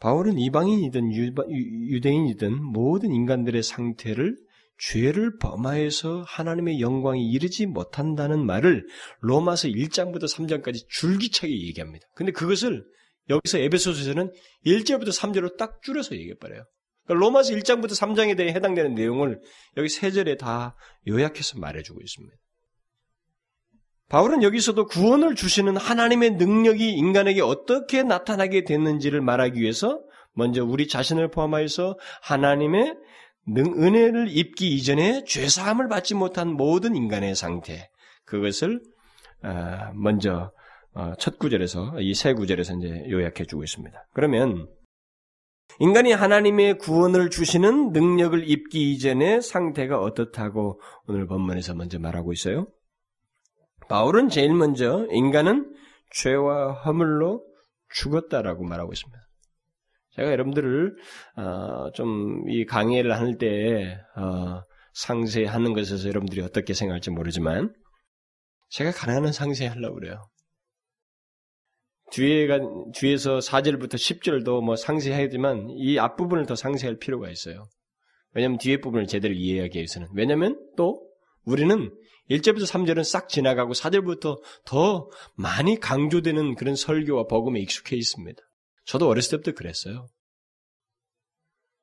[0.00, 4.36] 바울은 이방인이든 유대인이든 모든 인간들의 상태를
[4.78, 8.86] 죄를 범하여서 하나님의 영광이 이르지 못한다는 말을
[9.20, 12.06] 로마서 1장부터 3장까지 줄기차게 얘기합니다.
[12.14, 12.82] 근데 그것을
[13.30, 14.32] 여기서 에베소서에서는
[14.66, 16.64] 1절부터 3절로 딱 줄여서 얘기해버려요.
[17.06, 19.40] 그러니까 로마서 1장부터 3장에 대해 해당되는 내용을
[19.76, 20.76] 여기 3절에 다
[21.08, 22.36] 요약해서 말해주고 있습니다.
[24.08, 31.30] 바울은 여기서도 구원을 주시는 하나님의 능력이 인간에게 어떻게 나타나게 됐는지를 말하기 위해서 먼저 우리 자신을
[31.30, 32.96] 포함하여서 하나님의
[33.56, 37.88] 은혜를 입기 이전에 죄사함을 받지 못한 모든 인간의 상태
[38.24, 38.80] 그것을
[39.42, 40.59] 아, 먼저 어,
[41.18, 44.06] 첫 구절에서 이 세 구절에서 이제 요약해 주고 있습니다.
[44.12, 44.68] 그러면
[45.78, 52.66] 인간이 하나님의 구원을 주시는 능력을 입기 이전의 상태가 어떻다고 오늘 본문에서 먼저 말하고 있어요.
[53.88, 55.74] 바울은 제일 먼저 인간은
[56.12, 57.44] 죄와 허물로
[57.94, 59.18] 죽었다라고 말하고 있습니다.
[60.16, 60.96] 제가 여러분들을
[61.36, 67.72] 어, 좀 이 강의를 할 때 어, 상세히 하는 것에서 여러분들이 어떻게 생각할지 모르지만
[68.70, 70.20] 제가 가능한 상세히 하려고 그래요.
[72.10, 72.58] 뒤에가,
[72.94, 77.68] 뒤에서 4절부터 10절도 뭐 상세히 하지만 이 앞부분을 더 상세할 필요가 있어요.
[78.32, 80.08] 왜냐하면 뒤에 부분을 제대로 이해하기 위해서는.
[80.14, 81.06] 왜냐하면 또
[81.44, 81.90] 우리는
[82.30, 88.40] 1절부터 3절은 싹 지나가고 4절부터 더 많이 강조되는 그런 설교와 복음에 익숙해 있습니다.
[88.84, 90.08] 저도 어렸을 때부터 그랬어요.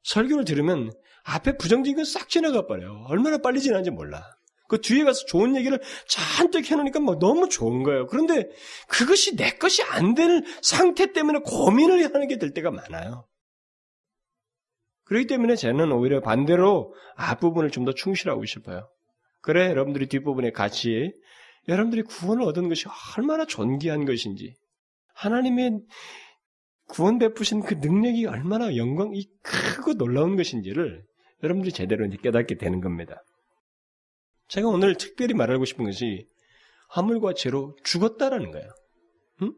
[0.04, 0.92] 설교를 들으면
[1.24, 3.06] 앞에 부정적인 건 싹 지나가 버려요.
[3.10, 4.37] 얼마나 빨리 지나는지 몰라.
[4.68, 8.08] 그 뒤에 가서 좋은 얘기를 잔뜩 해놓으니까 막 너무 좋은 거예요.
[8.08, 8.50] 그런데
[8.88, 13.26] 그것이 내 것이 안 되는 상태 때문에 고민을 하는 게 될 때가 많아요.
[15.06, 18.90] 그렇기 때문에 저는 오히려 반대로 앞부분을 좀 더 충실하고 싶어요.
[19.42, 21.14] 그래, 여러분들이 뒷부분에 같이
[21.70, 22.86] 여러분들이 구원을 얻은 것이
[23.18, 24.56] 얼마나 존귀한 것인지,
[25.16, 25.80] 하나님의
[26.90, 31.04] 구원 베푸신 그 능력이 얼마나 영광이 크고 놀라운 것인지를
[31.44, 33.24] 여러분들이 제대로 깨닫게 되는 겁니다.
[34.48, 36.28] 제가 오늘 특별히 말하고 싶은 것이
[36.90, 38.70] 화물과 죄로 죽었다라는 거예요.
[39.42, 39.54] 응?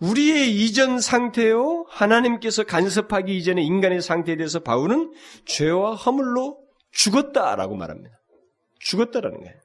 [0.00, 5.12] 우리의 이전 상태요, 하나님께서 간섭하기 이전의 인간의 상태에 대해서 바울은
[5.44, 6.58] 죄와 허물로
[6.92, 8.16] 죽었다라고 말합니다.
[8.80, 9.60] 죽었다라는 거예요.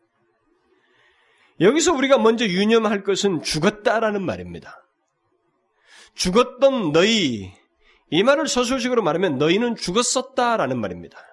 [1.61, 4.81] 여기서 우리가 먼저 유념할 것은 죽었다라는 말입니다.
[6.15, 7.51] 죽었던 너희,
[8.11, 11.28] 이 말을 서술식으로 말하면 너희는 죽었었다라는 말입니다.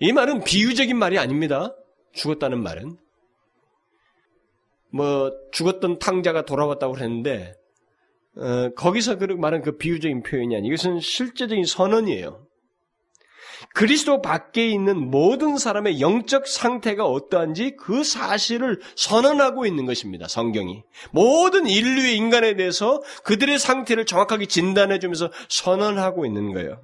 [0.00, 1.74] 이 말은 비유적인 말이 아닙니다.
[2.12, 2.96] 죽었다는 말은.
[4.90, 7.54] 뭐, 죽었던 탕자가 돌아왔다고 그랬는데,
[8.36, 12.46] 어, 거기서 그 말은 그 비유적인 표현이 아니, 이것은 실제적인 선언이에요.
[13.74, 20.28] 그리스도 밖에 있는 모든 사람의 영적 상태가 어떠한지 그 사실을 선언하고 있는 것입니다.
[20.28, 20.82] 성경이.
[21.10, 26.80] 모든 인류의 인간에 대해서 그들의 상태를 정확하게 진단해 주면서 선언하고 있는 거예요.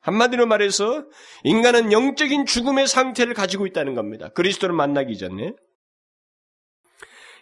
[0.00, 1.04] 한마디로 말해서
[1.44, 4.28] 인간은 영적인 죽음의 상태를 가지고 있다는 겁니다.
[4.28, 5.52] 그리스도를 만나기 전에.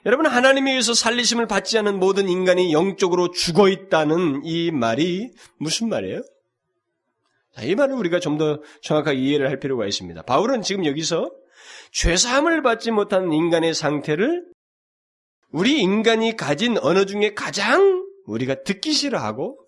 [0.04, 6.22] 여러분 하나님에 의해서 살리심을 받지 않은 모든 인간이 영적으로 죽어 있다는 이 말이 무슨 말이에요?
[7.62, 10.22] 이 말을 우리가 좀 더 정확하게 이해를 할 필요가 있습니다.
[10.22, 11.30] 바울은 지금 여기서
[11.92, 14.44] 죄사함을 받지 못한 인간의 상태를
[15.50, 19.58] 우리 인간이 가진 언어 중에 가장 우리가 듣기 싫어하고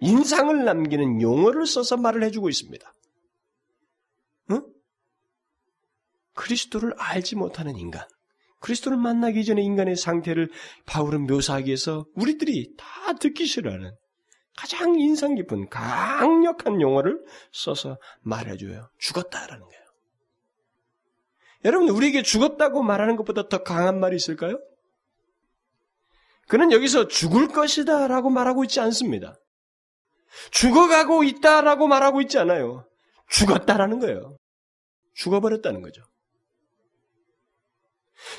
[0.00, 2.94] 인상을 남기는 용어를 써서 말을 해주고 있습니다.
[4.50, 4.62] 응?
[6.34, 8.06] 그리스도를 알지 못하는 인간,
[8.60, 10.50] 그리스도를 만나기 전에 인간의 상태를
[10.86, 13.94] 바울은 묘사하기 위해서 우리들이 다 듣기 싫어하는
[14.56, 18.88] 가장 인상 깊은 강력한 용어를 써서 말해줘요.
[18.98, 19.82] 죽었다라는 거예요.
[21.64, 24.58] 여러분, 우리에게 죽었다고 말하는 것보다 더 강한 말이 있을까요?
[26.48, 29.36] 그는 여기서 죽을 것이다 라고 말하고 있지 않습니다.
[30.50, 32.86] 죽어가고 있다라고 말하고 있지 않아요.
[33.28, 34.36] 죽었다라는 거예요.
[35.14, 36.02] 죽어버렸다는 거죠.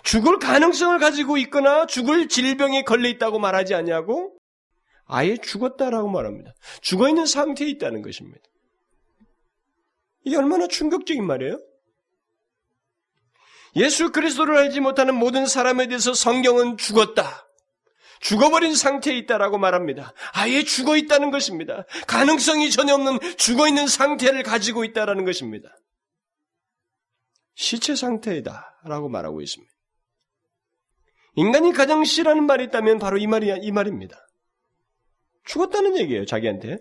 [0.04, 4.38] 죽을 가능성을 가지고 있거나 죽을 질병에 걸려 있다고 말하지 않냐고
[5.06, 6.54] 아예 죽었다라고 말합니다.
[6.82, 8.42] 죽어 있는 상태에 있다는 것입니다.
[10.24, 11.60] 이게 얼마나 충격적인 말이에요?
[13.78, 17.47] 예수 그리스도를 알지 못하는 모든 사람에 대해서 성경은 죽었다.
[18.20, 20.14] 죽어버린 상태에 있다라고 말합니다.
[20.34, 21.86] 아예 죽어 있다는 것입니다.
[22.08, 25.70] 가능성이 전혀 없는 죽어 있는 상태를 가지고 있다라는 것입니다.
[27.56, 29.72] 시체 상태이다라고 말하고 있습니다.
[31.36, 34.18] 인간이 가장 싫어하는 말이 있다면 바로 이 말이 이 말입니다.
[35.46, 36.78] 죽었다는 얘기예요, 자기한테.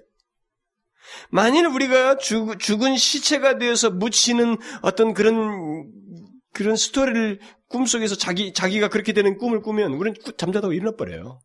[1.30, 5.92] 만일 우리가 죽, 죽은 시체가 되어서 묻히는 어떤 그런,
[6.56, 7.38] 그런 스토리를
[7.68, 11.38] 꿈속에서 자기, 자기가 그렇게 되는 꿈을 꾸면 우리는 잠자다가 일어나 버려요.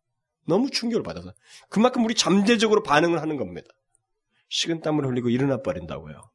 [0.48, 1.34] 너무 충격을 받아서.
[1.70, 3.68] 그만큼 우리 잠재적으로 반응을 하는 겁니다.
[4.48, 6.32] 식은 땀을 흘리고 일어나 버린다고요.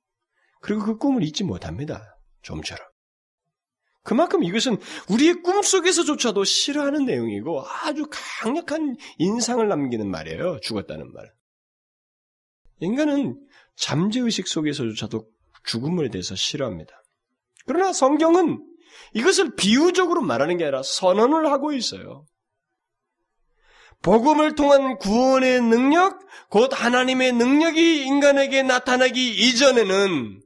[0.60, 2.18] 그리고 그 꿈을 잊지 못합니다.
[2.42, 2.86] 좀처럼.
[4.02, 4.76] 그만큼 이것은
[5.08, 10.60] 우리의 꿈 속에서조차도 싫어하는 내용이고 아주 강력한 인상을 남기는 말이에요.
[10.60, 11.32] 죽었다는 말.
[12.80, 13.40] 인간은
[13.76, 15.26] 잠재의식 속에서조차도
[15.64, 16.92] 죽음에 대해서 싫어합니다.
[17.66, 18.64] 그러나 성경은
[19.14, 22.26] 이것을 비유적으로 말하는 게 아니라 선언을 하고 있어요.
[24.02, 30.42] 복음을 통한 구원의 능력, 곧 하나님의 능력이 인간에게 나타나기 이전에는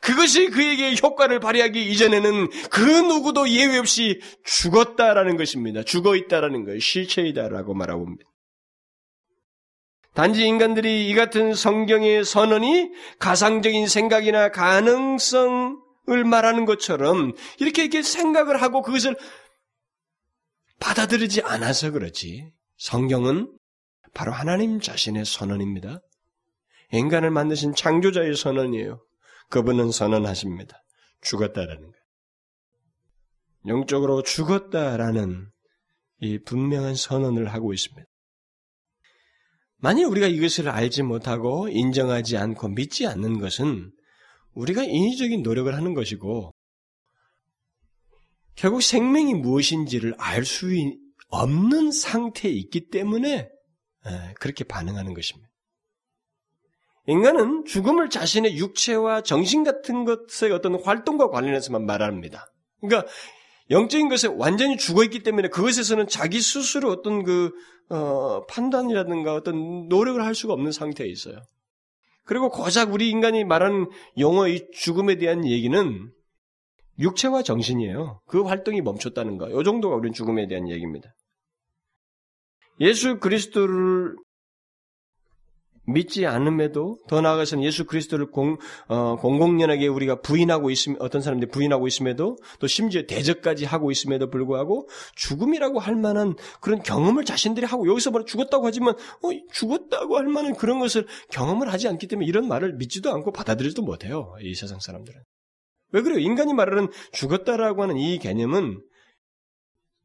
[0.00, 5.82] 그것이 그에게 효과를 발휘하기 이전에는 그 누구도 예외 없이 죽었다라는 것입니다.
[5.82, 6.80] 죽어 있다라는 거예요.
[6.80, 8.24] 실체이다라고 말하고 있습니다.
[10.14, 12.90] 단지 인간들이 이 같은 성경의 선언이
[13.20, 19.16] 가상적인 생각이나 가능성 을 말하는 것처럼 이렇게 이렇게 생각을 하고 그것을
[20.80, 22.50] 받아들이지 않아서 그렇지.
[22.76, 23.52] 성경은
[24.14, 26.00] 바로 하나님 자신의 선언입니다.
[26.92, 29.04] 인간을 만드신 창조자의 선언이에요.
[29.50, 30.82] 그분은 선언하십니다.
[31.20, 31.94] 죽었다라는 거예요.
[33.66, 35.50] 영적으로 죽었다라는
[36.20, 38.08] 이 분명한 선언을 하고 있습니다.
[39.80, 43.92] 만일 우리가 이것을 알지 못하고 인정하지 않고 믿지 않는 것은
[44.58, 46.52] 우리가 인위적인 노력을 하는 것이고
[48.56, 50.66] 결국 생명이 무엇인지를 알 수
[51.30, 53.48] 없는 상태에 있기 때문에
[54.40, 55.48] 그렇게 반응하는 것입니다.
[57.06, 62.46] 인간은 죽음을 자신의 육체와 정신 같은 것의 어떤 활동과 관련해서만 말합니다.
[62.80, 63.10] 그러니까
[63.70, 67.52] 영적인 것에 완전히 죽어 있기 때문에 그것에서는 자기 스스로 어떤 그
[67.90, 71.42] 어, 판단이라든가 어떤 노력을 할 수가 없는 상태에 있어요.
[72.28, 73.88] 그리고 고작 우리 인간이 말하는
[74.18, 76.12] 영어의 죽음에 대한 얘기는
[76.98, 78.20] 육체와 정신이에요.
[78.26, 79.48] 그 활동이 멈췄다는 거.
[79.48, 81.14] 이 정도가 우리 죽음에 대한 얘기입니다.
[82.80, 84.14] 예수 그리스도를
[85.88, 91.86] 믿지 않음에도 더 나아가서는 예수 그리스도를 공, 어, 공공연하게 우리가 부인하고 있음, 어떤 사람들이 부인하고
[91.86, 98.10] 있음에도 또 심지어 대적까지 하고 있음에도 불구하고 죽음이라고 할 만한 그런 경험을 자신들이 하고 여기서
[98.10, 102.74] 뭐 죽었다고 하지만 어, 죽었다고 할 만한 그런 것을 경험을 하지 않기 때문에 이런 말을
[102.74, 104.34] 믿지도 않고 받아들이지도 못해요.
[104.42, 105.20] 이 세상 사람들은.
[105.92, 106.18] 왜 그래요?
[106.18, 108.82] 인간이 말하는 죽었다라고 하는 이 개념은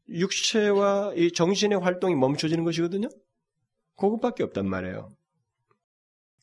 [0.08, 3.08] 육체와 이 정신의 활동이 멈춰지는 것이거든요.
[3.96, 5.10] 그것밖에 없단 말이에요.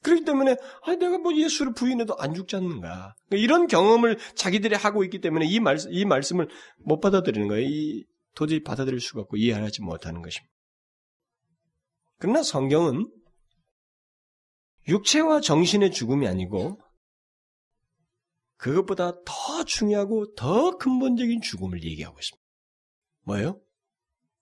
[0.03, 3.15] 그렇기 때문에 아, 내가 뭐 예수를 부인해도 안 죽지 않는가.
[3.27, 7.67] 그러니까 이런 경험을 자기들이 하고 있기 때문에 이, 말, 이 말씀을 못 받아들이는 거예요.
[7.67, 10.51] 이, 도저히 받아들일 수가 없고 이해하지 못하는 것입니다.
[12.17, 13.11] 그러나 성경은
[14.87, 16.79] 육체와 정신의 죽음이 아니고
[18.57, 22.41] 그것보다 더 중요하고 더 근본적인 죽음을 얘기하고 있습니다.
[23.23, 23.61] 뭐예요?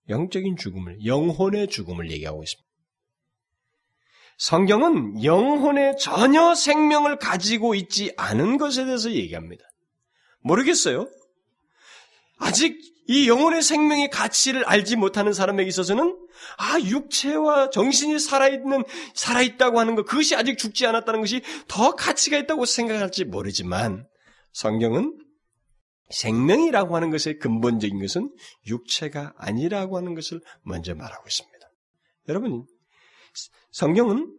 [0.10, 2.69] 영적인 죽음을, 영혼의 죽음을 얘기하고 있습니다.
[4.40, 9.66] 성경은 영혼의 전혀 생명을 가지고 있지 않은 것에 대해서 얘기합니다.
[10.40, 11.10] 모르겠어요?
[12.38, 16.18] 아직 이 영혼의 생명의 가치를 알지 못하는 사람에게 있어서는
[16.58, 22.64] 아 육체와 정신이 살아있는 살아있다고 하는 것 그것이 아직 죽지 않았다는 것이 더 가치가 있다고
[22.64, 24.08] 생각할지 모르지만
[24.54, 25.18] 성경은
[26.12, 28.34] 생명이라고 하는 것의 근본적인 것은
[28.68, 31.60] 육체가 아니라고 하는 것을 먼저 말하고 있습니다.
[32.30, 32.66] 여러분
[33.72, 34.36] 성경은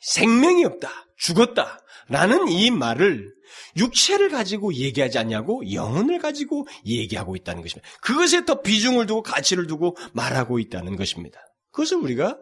[0.00, 3.32] 생명이 없다, 죽었다, 라는 이 말을
[3.76, 7.88] 육체를 가지고 얘기하지 않냐고 영혼을 가지고 얘기하고 있다는 것입니다.
[8.00, 11.40] 그것에 더 비중을 두고 가치를 두고 말하고 있다는 것입니다.
[11.70, 12.38] 그것을 우리가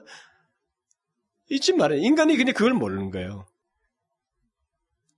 [1.51, 2.01] 잊지 말아요.
[2.01, 3.47] 인간이 그냥 그걸 모르는 거예요.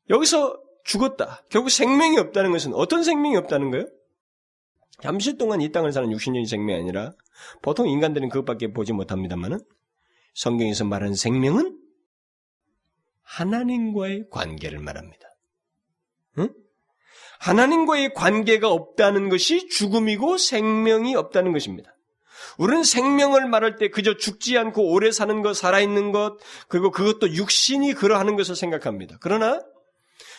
[0.08, 1.44] 여기서 죽었다.
[1.50, 3.86] 결국 생명이 없다는 것은 어떤 생명이 없다는 거예요?
[5.02, 7.12] 잠시 동안 이 땅을 사는 60년이 생명이 아니라
[7.62, 9.60] 보통 인간들은 그것밖에 보지 못합니다만은
[10.34, 11.78] 성경에서 말하는 생명은
[13.22, 15.26] 하나님과의 관계를 말합니다.
[16.38, 16.48] 응?
[17.40, 21.96] 하나님과의 관계가 없다는 것이 죽음이고 생명이 없다는 것입니다.
[22.58, 26.38] 우리는 생명을 말할 때 그저 죽지 않고 오래 사는 것, 살아있는 것,
[26.68, 29.16] 그리고 그것도 육신이 그러하는 것을 생각합니다.
[29.20, 29.62] 그러나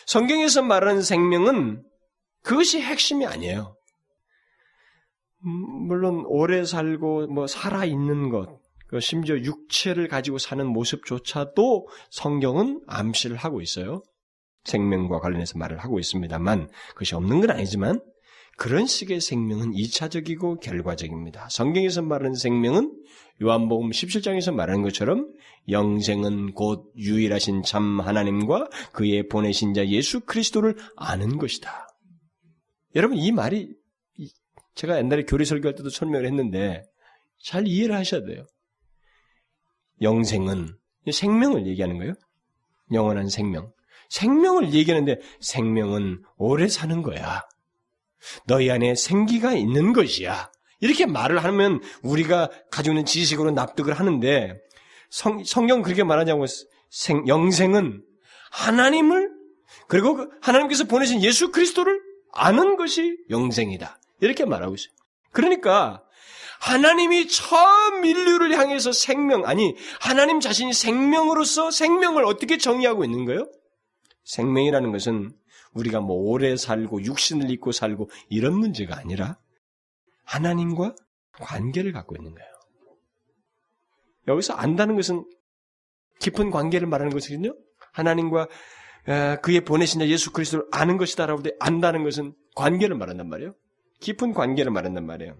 [0.06, 1.82] 성경에서 말하는 생명은
[2.42, 3.76] 그것이 핵심이 아니에요.
[5.44, 5.50] 음,
[5.88, 8.61] 물론 오래 살고 뭐 살아있는 것, 그
[9.00, 14.02] 심지어 육체를 가지고 사는 모습조차도 성경은 암시를 하고 있어요.
[14.64, 18.00] 생명과 관련해서 말을 하고 있습니다만 그것이 없는 건 아니지만
[18.56, 21.48] 그런 식의 생명은 2차적이고 결과적입니다.
[21.50, 22.94] 성경에서 말하는 생명은
[23.42, 25.32] 요한복음 17장에서 말하는 것처럼
[25.68, 31.88] 영생은 곧 유일하신 참 하나님과 그의 보내신 자 예수 그리스도를 아는 것이다.
[32.94, 33.74] 여러분 이 말이
[34.74, 36.84] 제가 옛날에 교리 설교할 때도 설명을 했는데
[37.42, 38.44] 잘 이해를 하셔야 돼요.
[40.02, 40.76] 영생은
[41.10, 42.14] 생명을 얘기하는 거예요.
[42.92, 43.72] 영원한 생명.
[44.08, 47.42] 생명을 얘기하는데 생명은 오래 사는 거야.
[48.46, 50.50] 너희 안에 생기가 있는 것이야.
[50.80, 54.60] 이렇게 말을 하면 우리가 가지고 있는 지식으로 납득을 하는데
[55.10, 56.44] 성, 성경 그렇게 말하자고
[56.90, 58.02] 생, 영생은
[58.50, 59.30] 하나님을
[59.88, 62.00] 그리고 그 하나님께서 보내신 예수 그리스도를
[62.32, 63.98] 아는 것이 영생이다.
[64.20, 64.92] 이렇게 말하고 있어요.
[65.30, 66.02] 그러니까
[66.62, 73.50] 하나님이 처음 인류를 향해서 생명, 아니, 하나님 자신이 생명으로서 생명을 어떻게 정의하고 있는 거예요?
[74.22, 75.32] 생명이라는 것은
[75.74, 79.38] 우리가 뭐 오래 살고 육신을 입고 살고 이런 문제가 아니라
[80.22, 80.94] 하나님과
[81.32, 82.48] 관계를 갖고 있는 거예요.
[84.28, 85.24] 여기서 안다는 것은
[86.20, 87.56] 깊은 관계를 말하는 것이거든요.
[87.92, 88.46] 하나님과
[89.42, 93.52] 그의 보내신 자 예수 그리스도를 아는 것이다라고 안다는 것은 관계를 말한단 말이에요.
[93.98, 95.36] 깊은 관계를 말한단 말이에요.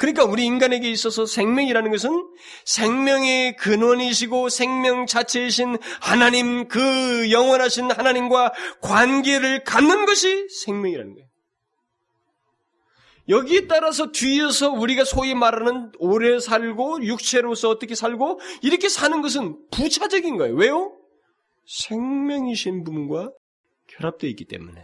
[0.00, 2.26] 그러니까 우리 인간에게 있어서 생명이라는 것은
[2.64, 11.28] 생명의 근원이시고 생명 자체이신 하나님 그 영원하신 하나님과 관계를 갖는 것이 생명이라는 거예요.
[13.28, 20.38] 여기에 따라서 뒤에서 우리가 소위 말하는 오래 살고 육체로서 어떻게 살고 이렇게 사는 것은 부차적인
[20.38, 20.54] 거예요.
[20.54, 20.98] 왜요?
[21.66, 23.32] 생명이신 분과
[23.86, 24.82] 결합되어 있기 때문에.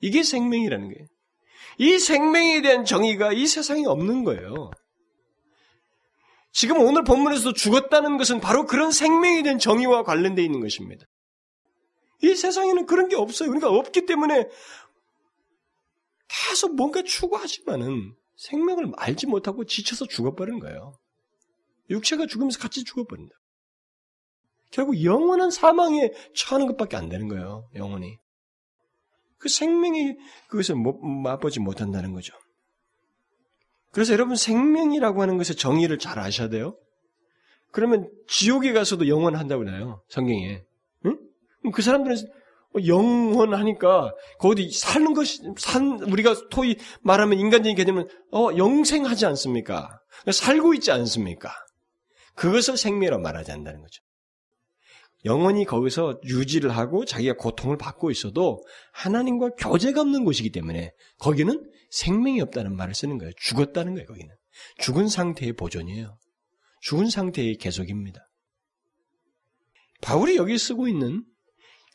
[0.00, 1.08] 이게 생명이라는 거예요.
[1.76, 4.70] 이 생명에 대한 정의가 이 세상에 없는 거예요.
[6.50, 11.06] 지금 오늘 본문에서 죽었다는 것은 바로 그런 생명에 대한 정의와 관련되어 있는 것입니다.
[12.22, 13.48] 이 세상에는 그런 게 없어요.
[13.50, 14.48] 그러니까 없기 때문에
[16.28, 20.94] 계속 뭔가 추구하지만은 생명을 알지 못하고 지쳐서 죽어버리는 거예요.
[21.90, 23.34] 육체가 죽으면서 같이 죽어버린다.
[24.70, 27.68] 결국 영원한 사망에 처하는 것밖에 안 되는 거예요.
[27.74, 28.18] 영원히.
[29.38, 30.16] 그 생명이
[30.48, 30.74] 그것을
[31.22, 32.34] 맛보지 못한다는 거죠.
[33.92, 36.76] 그래서 여러분 생명이라고 하는 것의 정의를 잘 아셔야 돼요.
[37.70, 40.02] 그러면 지옥에 가서도 영원한다고 나요.
[40.08, 40.62] 성경에.
[41.06, 41.18] 응?
[41.72, 42.16] 그 사람들은
[42.86, 50.00] 영원하니까 거기 사는 것이 산 우리가 토이 말하면 인간적인 개념은 어 영생하지 않습니까?
[50.30, 51.52] 살고 있지 않습니까?
[52.34, 54.02] 그것을 생명이라고 말하지 않는다는 거죠.
[55.24, 58.62] 영원히 거기서 유지를 하고 자기가 고통을 받고 있어도
[58.92, 63.32] 하나님과 교제가 없는 곳이기 때문에 거기는 생명이 없다는 말을 쓰는 거예요.
[63.36, 64.34] 죽었다는 거예요, 거기는.
[64.78, 66.16] 죽은 상태의 보존이에요.
[66.82, 68.20] 죽은 상태의 계속입니다.
[70.00, 71.24] 바울이 여기 쓰고 있는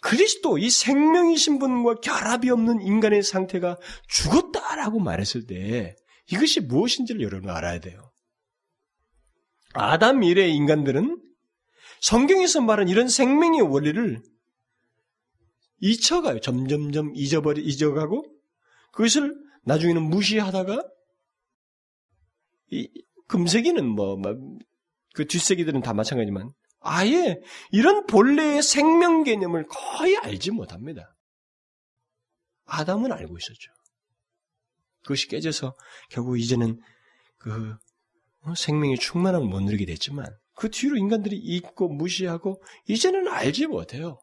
[0.01, 3.77] 그리스도, 이 생명이신 분과 결합이 없는 인간의 상태가
[4.09, 5.95] 죽었다라고 말했을 때
[6.29, 8.11] 이것이 무엇인지를 여러분 알아야 돼요.
[9.73, 11.22] 아담 이래의 인간들은
[12.03, 14.21] 성경에서 말한 이런 생명의 원리를
[15.79, 16.41] 잊혀가요.
[16.41, 18.25] 점점점 잊어버리, 잊어가고
[18.91, 19.33] 그것을
[19.63, 20.83] 나중에는 무시하다가
[22.71, 22.89] 이
[23.29, 24.17] 금세기는 뭐,
[25.13, 26.51] 그 뒷세기들은 다 마찬가지지만
[26.81, 27.39] 아예
[27.71, 31.15] 이런 본래의 생명 개념을 거의 알지 못합니다.
[32.65, 33.71] 아담은 알고 있었죠.
[35.03, 35.73] 그것이 깨져서
[36.09, 36.81] 결국 이제는
[37.37, 37.77] 그
[38.41, 40.25] 어, 생명이 충만함을 못 누리게 됐지만
[40.55, 44.19] 그 뒤로 인간들이 잊고 무시하고 이제는 알지 못해요.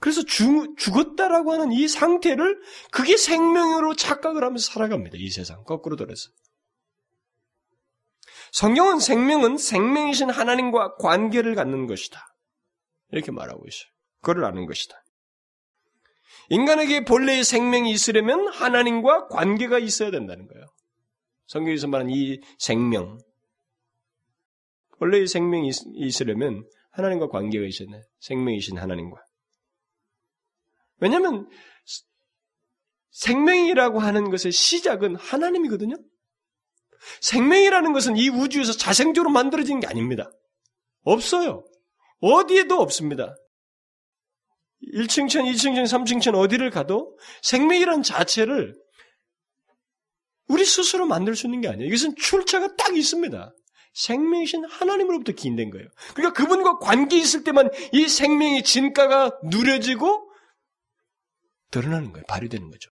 [0.00, 2.60] 그래서 죽, 죽었다라고 하는 이 상태를
[2.90, 5.16] 그게 생명으로 착각을 하면서 살아갑니다.
[5.18, 6.28] 이 세상 거꾸로 돌아서.
[8.52, 12.22] 성경은 생명은 생명이신 하나님과 관계를 갖는 것이다.
[13.12, 13.88] 이렇게 말하고 있어요.
[14.20, 15.02] 그걸 아는 것이다.
[16.50, 20.66] 인간에게 본래의 생명이 있으려면 하나님과 관계가 있어야 된다는 거예요.
[21.46, 23.18] 성경에서 말하는 이 생명,
[25.04, 28.02] 원래의 생명이 있으려면 하나님과 관계가 돼.
[28.20, 29.22] 생명이신 하나님과.
[31.00, 31.48] 왜냐하면
[33.10, 35.96] 생명이라고 하는 것의 시작은 하나님이거든요.
[37.20, 40.30] 생명이라는 것은 이 우주에서 자생적으로 만들어진 게 아닙니다.
[41.02, 41.66] 없어요.
[42.20, 43.36] 어디에도 없습니다.
[44.94, 48.74] 1층천, 2층천, 3층천 어디를 가도 생명이라는 자체를
[50.48, 51.88] 우리 스스로 만들 수 있는 게 아니에요.
[51.88, 53.54] 이것은 출처가 딱 있습니다.
[53.94, 55.88] 생명이신 하나님으로부터 기인된 거예요.
[56.14, 60.30] 그러니까 그분과 관계 있을 때만 이 생명의 진가가 누려지고
[61.70, 62.24] 드러나는 거예요.
[62.28, 62.90] 발휘되는 거죠.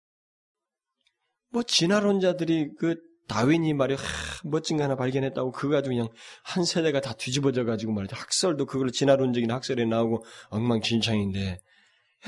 [1.50, 2.96] 뭐 진화론자들이 그
[3.28, 3.96] 다윈이 말이야
[4.44, 6.08] 멋진 거 하나 발견했다고 그거 가지고 그냥
[6.42, 11.58] 한 세대가 다 뒤집어져 가지고 말이야 학설도 그걸 진화론적인 학설에 나오고 엉망진창인데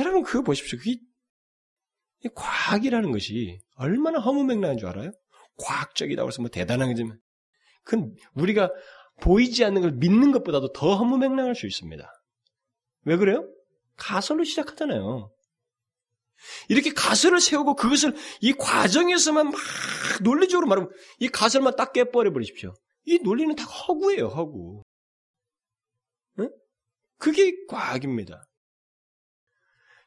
[0.00, 0.78] 여러분 그거 보십시오.
[0.78, 0.98] 그게
[2.34, 5.12] 과학이라는 것이 얼마나 허무맹랑한 줄 알아요?
[5.58, 7.18] 과학적이다고 해서 뭐 대단한 거지만
[7.86, 8.70] 그건 우리가
[9.22, 12.06] 보이지 않는 걸 믿는 것보다도 더 허무맹랑할 수 있습니다.
[13.04, 13.48] 왜 그래요?
[13.96, 15.30] 가설로 시작하잖아요.
[16.68, 19.60] 이렇게 가설을 세우고 그것을 이 과정에서만 막
[20.22, 22.74] 논리적으로 말하면 이 가설만 딱 깨버려 버리십시오.
[23.04, 24.82] 이 논리는 다 허구예요, 허구.
[26.40, 26.50] 응?
[27.18, 28.44] 그게 과학입니다.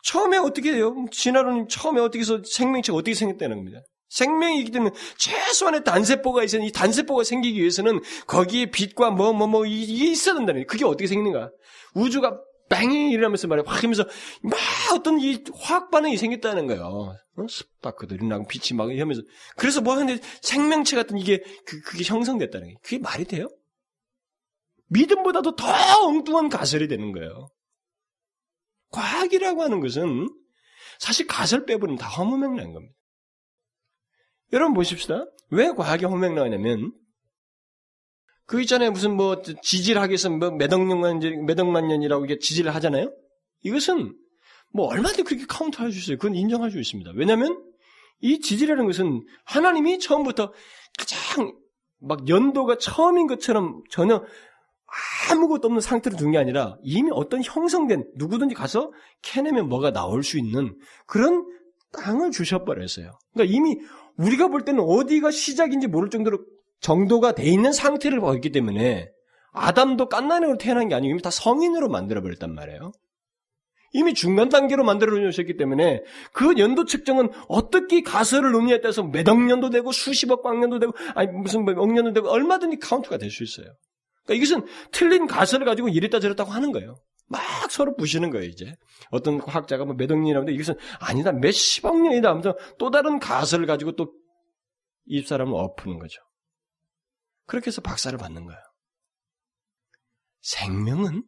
[0.03, 0.93] 처음에 어떻게 해요?
[1.11, 3.79] 진화론님 처음에 어떻게 해서 생명체가 어떻게 생겼다는 겁니다.
[4.09, 9.65] 생명이기 때문에 최소한의 단세포가 있어야 이 단세포가 생기기 위해서는 거기에 빛과 뭐 뭐뭐 뭐, 뭐,
[9.65, 10.67] 이게 있어야 된다는 거예요.
[10.67, 11.51] 그게 어떻게 생기는가?
[11.93, 12.39] 우주가
[12.69, 14.05] 빵이 일어나면서 말이야 확 하면서
[14.43, 14.59] 막
[14.93, 16.83] 어떤 이 화학 반응이 생겼다는 거예요.
[16.83, 17.47] 어?
[17.47, 19.21] 스파크들이 나고 빛이 막 이러면서
[19.55, 23.47] 그래서 뭐 하는데 생명체 같은 이게 그, 그게 형성됐다는 게 그게 말이 돼요?
[24.89, 25.65] 믿음보다도 더
[26.07, 27.47] 엉뚱한 가설이 되는 거예요.
[28.91, 30.29] 과학이라고 하는 것은
[30.99, 32.95] 사실 가설 빼버리면 다 허무맹랑한 겁니다.
[34.53, 35.25] 여러분 보십시다.
[35.51, 36.91] 왜 과학이 허무맹랑하냐면
[38.45, 38.91] 그 있잖아요.
[38.91, 43.13] 무슨 뭐 지질학에서 뭐 몇억년 몇억만 년이라고 이게 지질을 하잖아요.
[43.63, 44.15] 이것은
[44.71, 46.17] 뭐 얼마든지 그렇게 카운트할 수 있어요.
[46.17, 47.11] 그건 인정할 수 있습니다.
[47.15, 47.63] 왜냐하면
[48.21, 50.51] 이 지질이라는 것은 하나님이 처음부터
[50.97, 51.53] 가장
[51.99, 54.23] 막 연도가 처음인 것처럼 전혀
[55.31, 58.91] 아무것도 없는 상태로 둔 게 아니라 이미 어떤 형성된 누구든지 가서
[59.21, 60.75] 캐내면 뭐가 나올 수 있는
[61.05, 61.45] 그런
[61.91, 63.11] 땅을 주셔버렸어요.
[63.33, 63.79] 그러니까 이미
[64.19, 66.39] 우리가 볼 때는 어디가 시작인지 모를 정도로
[66.81, 69.09] 정도가 돼 있는 상태를 보였기 때문에
[69.51, 72.91] 아담도 깐난으로 태어난 게 아니고 이미 다 성인으로 만들어버렸단 말이에요.
[73.91, 79.41] 이미 중간 단계로 만들어 놓으셨기 때문에 그 연도 측정은 어떻게 가설을 의미에 따라서 몇 억
[79.41, 83.73] 년도 되고 수십억 광년도 되고 아니 무슨 몇억 년도 되고 얼마든지 카운트가 될 수 있어요.
[84.25, 86.97] 그러니까 이것은 틀린 가설을 가지고 이랬다 저랬다고 하는 거예요.
[87.29, 88.75] 막 서로 부시는 거예요, 이제.
[89.11, 93.95] 어떤 과학자가 뭐 몇 억 년이라는데 이것은 아니다, 몇십억 년이다 하면서 또 다른 가설을 가지고
[93.95, 94.13] 또
[95.05, 96.21] 입사람을 엎는 거죠.
[97.45, 98.59] 그렇게 해서 박사를 받는 거예요.
[100.41, 101.23] 생명은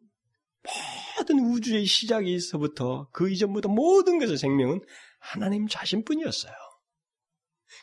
[1.18, 4.82] 모든 우주의 시작에서부터 그 이전부터 모든 것의 생명은
[5.20, 6.54] 하나님 자신뿐이었어요.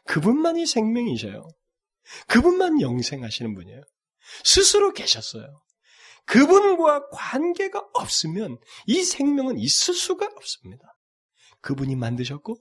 [0.07, 1.49] 그분만이 생명이셔요.
[2.29, 3.83] 그분만 영생하시는 분이에요.
[4.45, 5.63] 스스로 계셨어요.
[6.29, 10.85] 그분과 관계가 없으면 이 생명은 있을 수가 없습니다.
[11.61, 12.57] 그분이 만드셨고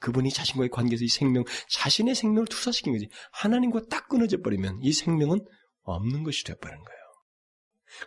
[0.00, 3.08] 그분이 자신과의 관계에서 이 생명, 자신의 생명을 투사시킨 거지.
[3.32, 5.40] 하나님과 딱 끊어져 버리면 이 생명은
[5.82, 6.98] 없는 것이 되어버린 거예요.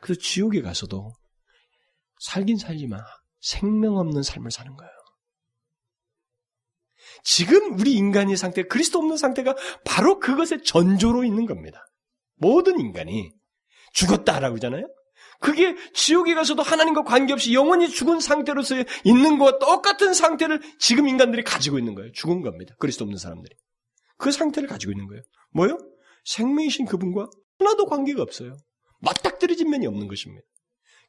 [0.01, 1.11] 그래서 지옥에 가서도
[2.19, 3.01] 살긴 살지만
[3.39, 4.91] 생명 없는 삶을 사는 거예요.
[7.23, 11.85] 지금 우리 인간의 상태, 그리스도 없는 상태가 바로 그것의 전조로 있는 겁니다.
[12.35, 13.31] 모든 인간이
[13.93, 14.87] 죽었다라고 하잖아요.
[15.39, 21.79] 그게 지옥에 가서도 하나님과 관계없이 영원히 죽은 상태로서 있는 것과 똑같은 상태를 지금 인간들이 가지고
[21.79, 22.11] 있는 거예요.
[22.11, 22.75] 죽은 겁니다.
[22.79, 23.55] 그리스도 없는 사람들이.
[24.17, 25.23] 그 상태를 가지고 있는 거예요.
[25.53, 25.77] 뭐요?
[26.25, 27.27] 생명이신 그분과
[27.57, 28.55] 하나도 관계가 없어요.
[28.99, 30.45] 맞닥뜨려진 면이 없는 것입니다.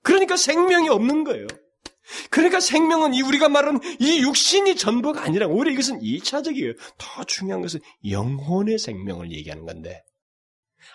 [0.03, 1.47] 그러니까 생명이 없는 거예요.
[2.31, 6.77] 그러니까 생명은 이 우리가 말하는 이 육신이 전부가 아니라 오히려 이것은 2차적이에요.
[6.99, 10.03] 더 중요한 것은 영혼의 생명을 얘기하는 건데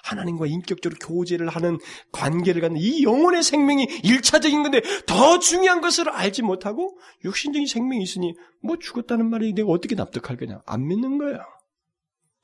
[0.03, 1.77] 하나님과 인격적으로 교제를 하는
[2.11, 8.33] 관계를 갖는 이 영혼의 생명이 1차적인 건데 더 중요한 것을 알지 못하고 육신적인 생명이 있으니
[8.61, 10.61] 뭐 죽었다는 말이 내가 어떻게 납득할 거냐.
[10.65, 11.39] 안 믿는 거야.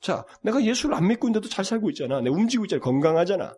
[0.00, 2.20] 자, 내가 예수를 안 믿고 있는데도 잘 살고 있잖아.
[2.20, 2.80] 내가 움직이고 있잖아.
[2.80, 3.54] 건강하잖아.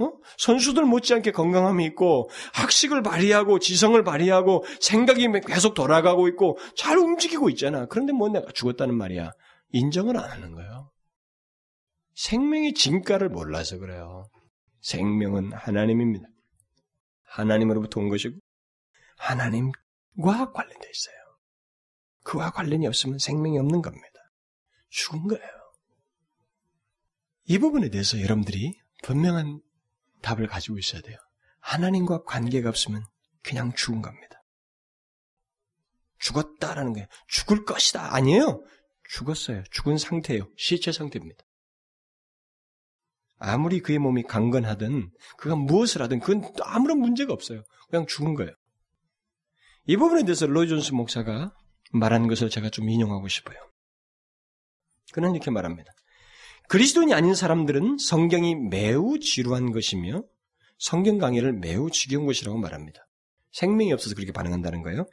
[0.00, 0.12] 어?
[0.38, 7.86] 선수들 못지않게 건강함이 있고 학식을 발휘하고 지성을 발휘하고 생각이 계속 돌아가고 있고 잘 움직이고 있잖아.
[7.86, 9.30] 그런데 뭐 내가 죽었다는 말이야.
[9.72, 10.90] 인정을 안 하는 거예요.
[12.14, 14.28] 생명의 진가를 몰라서 그래요.
[14.80, 16.26] 생명은 하나님입니다.
[17.24, 18.38] 하나님으로부터 온 것이고
[19.16, 21.16] 하나님과 관련되어 있어요.
[22.22, 24.20] 그와 관련이 없으면 생명이 없는 겁니다.
[24.90, 25.50] 죽은 거예요.
[27.46, 29.60] 이 부분에 대해서 여러분들이 분명한
[30.22, 31.18] 답을 가지고 있어야 돼요.
[31.60, 33.04] 하나님과 관계가 없으면
[33.42, 34.42] 그냥 죽은 겁니다.
[36.18, 38.64] 죽었다라는 게 죽을 것이다 아니에요.
[39.10, 39.62] 죽었어요.
[39.70, 40.48] 죽은 상태예요.
[40.56, 41.44] 시체 상태입니다.
[43.44, 47.62] 아무리 그의 몸이 강건하든 그가 무엇을 하든 그건 아무런 문제가 없어요.
[47.90, 48.52] 그냥 죽은 거예요.
[49.86, 51.54] 이 부분에 대해서 로이 존스 목사가
[51.92, 53.56] 말한 것을 제가 좀 인용하고 싶어요.
[55.12, 55.92] 그는 이렇게 말합니다.
[56.68, 60.24] 그리스도인이 아닌 사람들은 성경이 매우 지루한 것이며
[60.78, 63.06] 성경 강의를 매우 지겨운 것이라고 말합니다.
[63.52, 65.06] 생명이 없어서 그렇게 반응한다는 거예요.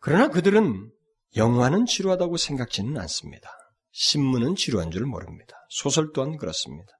[0.00, 0.90] 그러나 그들은
[1.36, 3.59] 영화는 지루하다고 생각지는 않습니다.
[3.92, 5.56] 신문은 지루한 줄 모릅니다.
[5.68, 6.92] 소설 또한 그렇습니다.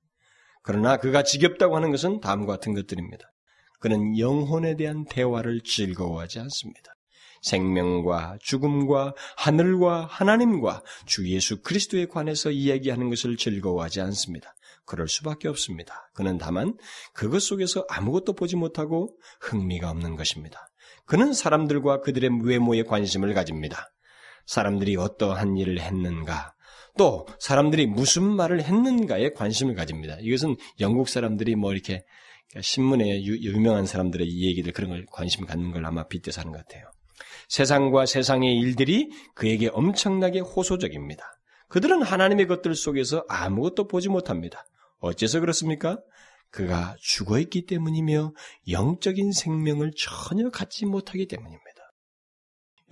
[0.63, 3.33] 그러나 그가 지겹다고 하는 것은 다음과 같은 것들입니다.
[3.79, 6.95] 그는 영혼에 대한 대화를 즐거워하지 않습니다.
[7.43, 14.55] 생명과 죽음과 하늘과 하나님과 주 예수 그리스도에 관해서 이야기하는 것을 즐거워하지 않습니다.
[14.85, 16.11] 그럴 수밖에 없습니다.
[16.15, 16.77] 그는 다만
[17.15, 20.69] 그것 속에서 아무것도 보지 못하고 흥미가 없는 것입니다.
[21.07, 23.91] 그는 사람들과 그들의 외모에 관심을 가집니다.
[24.47, 26.55] 사람들이 어떠한 일을 했는가,
[27.01, 30.19] 또 사람들이 무슨 말을 했는가에 관심을 가집니다.
[30.21, 32.05] 이것은 영국 사람들이 뭐 이렇게
[32.61, 36.59] 신문에 유, 명한 사람들의 이 얘기들 그런 걸 관심 갖는 걸 아마 빗대서 하는 것
[36.59, 36.85] 같아요.
[37.49, 41.25] 세상과 세상의 일들이 그에게 엄청나게 호소적입니다.
[41.71, 44.67] 그들은 하나님의 것들 속에서 아무것도 보지 못합니다.
[44.99, 46.03] 어째서 그렇습니까?
[46.51, 48.35] 그가 죽어 있기 때문이며
[48.69, 51.93] 영적인 생명을 전혀 갖지 못하기 때문입니다.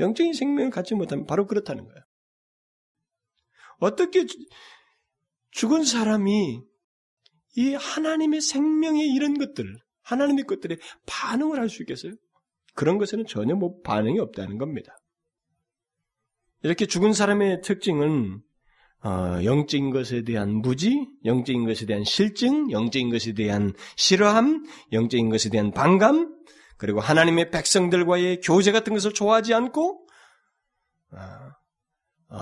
[0.00, 2.07] 영적인 생명을 갖지 못하면 바로 그렇다는 거예요.
[3.78, 4.26] 어떻게
[5.50, 6.60] 죽은 사람이
[7.56, 10.76] 이 하나님의 생명의 이런 것들, 하나님의 것들에
[11.06, 12.12] 반응을 할 수 있겠어요?
[12.74, 14.96] 그런 것에는 전혀 뭐 반응이 없다는 겁니다.
[16.62, 18.40] 이렇게 죽은 사람의 특징은
[19.04, 25.50] 어, 영적인 것에 대한 무지, 영적인 것에 대한 실증, 영적인 것에 대한 싫어함, 영적인 것에
[25.50, 26.36] 대한 반감,
[26.76, 30.06] 그리고 하나님의 백성들과의 교제 같은 것을 좋아하지 않고
[31.12, 31.47] 어, 어,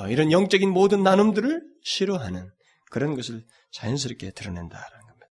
[0.09, 2.51] 이런 영적인 모든 나눔들을 싫어하는
[2.91, 5.27] 그런 것을 자연스럽게 드러낸다라는 겁니다.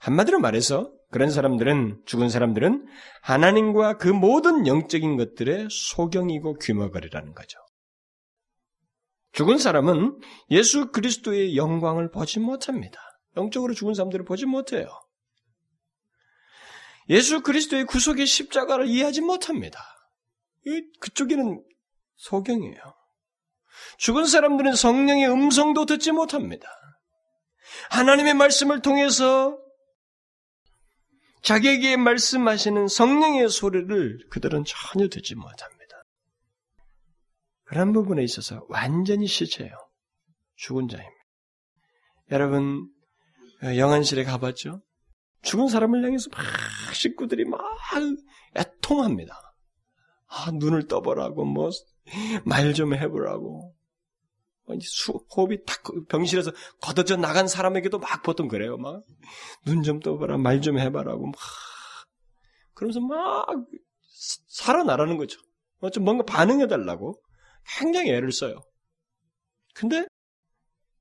[0.00, 2.86] 한마디로 말해서 그런 사람들은 죽은 사람들은
[3.22, 7.58] 하나님과 그 모든 영적인 것들의 소경이고 귀머거리라는 거죠.
[9.32, 10.18] 죽은 사람은
[10.50, 13.00] 예수 그리스도의 영광을 보지 못합니다.
[13.36, 14.88] 영적으로 죽은 사람들을 보지 못해요.
[17.08, 19.80] 예수 그리스도의 구속의 십자가를 이해하지 못합니다.
[21.00, 21.64] 그쪽에는
[22.18, 22.94] 소경이에요.
[23.98, 26.68] 죽은 사람들은 성령의 음성도 듣지 못합니다.
[27.90, 29.58] 하나님의 말씀을 통해서
[31.42, 36.04] 자기에게 말씀하시는 성령의 소리를 그들은 전혀 듣지 못합니다.
[37.64, 39.72] 그런 부분에 있어서 완전히 시체예요.
[40.56, 41.14] 죽은 자입니다.
[42.30, 42.90] 여러분
[43.62, 44.82] 영안실에 가봤죠?
[45.42, 47.60] 죽은 사람을 향해서 막 식구들이 막
[48.56, 49.34] 애통합니다.
[50.26, 51.70] 아, 눈을 떠보라고 뭐
[52.44, 53.74] 말 좀 해보라고
[54.82, 58.76] 수, 호흡이 탁 병실에서 걷어져 나간 사람에게도 막 보통 그래요.
[58.78, 59.02] 막
[59.66, 61.34] 눈 좀 떠봐라, 말 좀 해봐라고 막
[62.74, 63.46] 그러면서 막
[64.48, 65.40] 살아나라는 거죠.
[65.92, 67.20] 좀 뭔가 반응해달라고
[67.78, 68.60] 굉장히 애를 써요.
[69.74, 70.06] 근데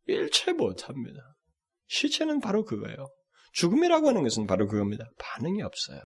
[0.05, 1.36] 일체 못합니다.
[1.88, 3.08] 시체는 바로 그거예요.
[3.53, 5.05] 죽음이라고 하는 것은 바로 그겁니다.
[5.20, 6.01] 반응이 없어요.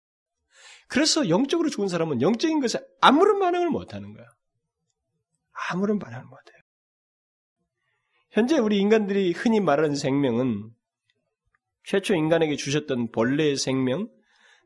[0.88, 4.26] 그래서 영적으로 죽은 사람은 영적인 것에 아무런 반응을 못하는 거야.
[5.70, 6.58] 아무런 반응을 못해요.
[8.32, 10.72] 현재 우리 인간들이 흔히 말하는 생명은
[11.84, 14.08] 최초 인간에게 주셨던 본래의 생명,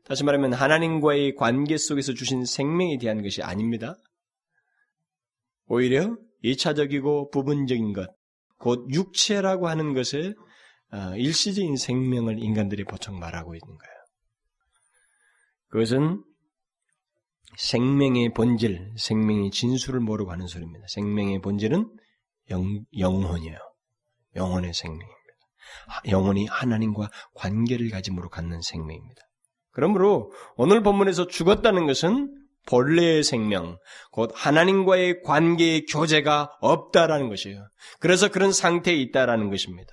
[0.04, 3.96] 다시 말하면 하나님과의 관계 속에서 주신 생명에 대한 것이 아닙니다.
[5.66, 8.10] 오히려 2차적이고 부분적인 것,
[8.58, 10.34] 곧 육체라고 하는 것에
[10.92, 13.94] 어, 일시적인 생명을 인간들이 보통 말하고 있는 거예요.
[15.68, 16.22] 그것은
[17.56, 20.86] 생명의 본질, 생명의 진수를 모르고 하는 소리입니다.
[20.88, 21.88] 생명의 본질은
[22.50, 23.58] 영, 영혼이에요.
[24.36, 25.14] 영혼의 생명입니다.
[26.08, 29.22] 영혼이 하나님과 관계를 가짐으로 갖는 생명입니다.
[29.70, 32.32] 그러므로 오늘 본문에서 죽었다는 것은
[32.66, 33.78] 본래의 생명,
[34.10, 37.68] 곧 하나님과의 관계의 교제가 없다라는 것이에요.
[38.00, 39.92] 그래서 그런 상태에 있다라는 것입니다.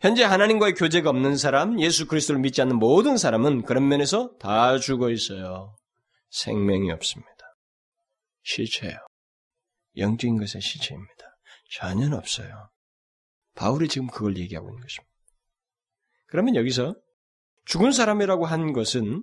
[0.00, 5.10] 현재 하나님과의 교제가 없는 사람, 예수 그리스도를 믿지 않는 모든 사람은 그런 면에서 다 죽어
[5.10, 5.76] 있어요.
[6.30, 7.30] 생명이 없습니다.
[8.42, 8.96] 시체예요.
[9.98, 11.36] 영적인 것의 시체입니다.
[11.72, 12.70] 전혀 없어요.
[13.54, 15.10] 바울이 지금 그걸 얘기하고 있는 것입니다.
[16.28, 16.96] 그러면 여기서
[17.66, 19.22] 죽은 사람이라고 한 것은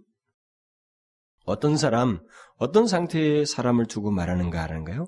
[1.46, 2.20] 어떤 사람,
[2.58, 5.08] 어떤 상태의 사람을 두고 말하는가 하는가요?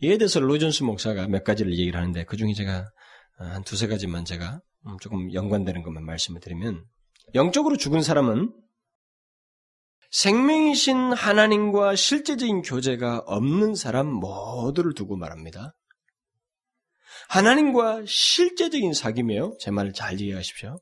[0.00, 2.90] 이에 대해서 로존스 목사가 몇 가지를 얘기를 하는데 그 중에 제가
[3.36, 4.60] 한 두세 가지만 제가
[5.00, 6.84] 조금 연관되는 것만 말씀을 드리면
[7.34, 8.52] 영적으로 죽은 사람은
[10.10, 15.74] 생명이신 하나님과 실제적인 교제가 없는 사람 모두를 두고 말합니다.
[17.28, 19.58] 하나님과 실제적인 사귐이에요.
[19.58, 20.78] 제 말을 잘 이해하십시오.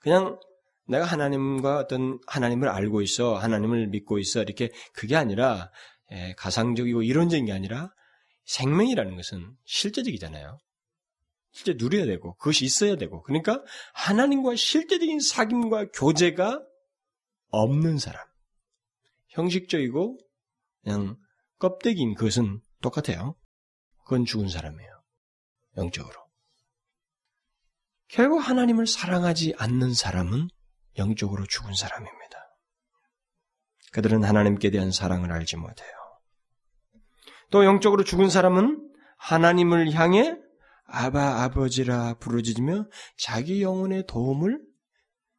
[0.00, 0.40] 그냥
[0.88, 5.70] 내가 하나님과 어떤 하나님을 알고 있어, 하나님을 믿고 있어, 이렇게 그게 아니라
[6.10, 7.90] 예, 가상적이고 이론적인 게 아니라
[8.44, 10.58] 생명이라는 것은 실제적이잖아요.
[11.52, 13.62] 실제 누려야 되고 그것이 있어야 되고 그러니까
[13.94, 16.62] 하나님과 실제적인 사귐과 교제가
[17.48, 18.26] 없는 사람.
[19.28, 20.18] 형식적이고
[20.82, 21.16] 그냥
[21.58, 23.36] 껍데기인 그것은 똑같아요.
[24.04, 24.90] 그건 죽은 사람이에요.
[25.76, 26.22] 영적으로.
[28.08, 30.48] 결국 하나님을 사랑하지 않는 사람은
[30.98, 32.58] 영적으로 죽은 사람입니다.
[33.92, 35.90] 그들은 하나님께 대한 사랑을 알지 못해요.
[37.50, 40.36] 또 영적으로 죽은 사람은 하나님을 향해
[40.86, 42.86] 아바 아버지라 부르짖으며
[43.18, 44.60] 자기 영혼의 도움을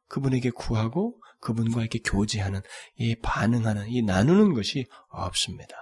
[0.08, 2.62] 그분에게 구하고 그분과 이렇게 교제하는,
[2.96, 5.76] 이 반응하는, 이 나누는 것이 없습니다.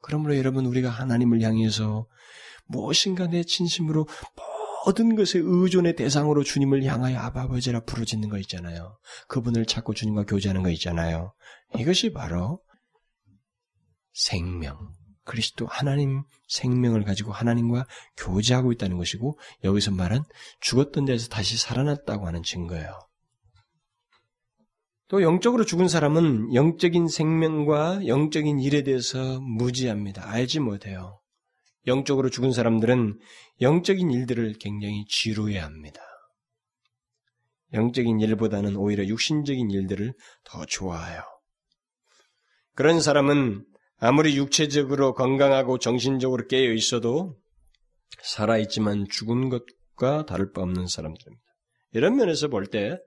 [0.00, 2.06] 그러므로 여러분 우리가 하나님을 향해서
[2.66, 4.06] 무엇인가 내 진심으로
[4.86, 8.98] 모든 것의 의존의 대상으로 주님을 향하여 아바버지라 부르짖는 거 있잖아요.
[9.26, 11.34] 그분을 찾고 주님과 교제하는 거 있잖아요.
[11.76, 12.62] 이것이 바로
[14.12, 14.92] 생명,
[15.28, 20.24] 그리스도 하나님 생명을 가지고 하나님과 교제하고 있다는 것이고 여기서 말한
[20.60, 22.98] 죽었던 데서 다시 살아났다고 하는 증거예요.
[25.08, 30.28] 또 영적으로 죽은 사람은 영적인 생명과 영적인 일에 대해서 무지합니다.
[30.28, 31.20] 알지 못해요.
[31.86, 33.18] 영적으로 죽은 사람들은
[33.60, 36.00] 영적인 일들을 굉장히 지루해 합니다.
[37.74, 40.14] 영적인 일보다는 오히려 육신적인 일들을
[40.44, 41.22] 더 좋아해요.
[42.74, 43.64] 그런 사람은
[43.98, 47.36] 아무리 육체적으로 건강하고 정신적으로 깨어 있어도
[48.22, 51.44] 살아있지만 죽은 것과 다를 바 없는 사람들입니다.
[51.92, 52.98] 이런 면에서 볼 때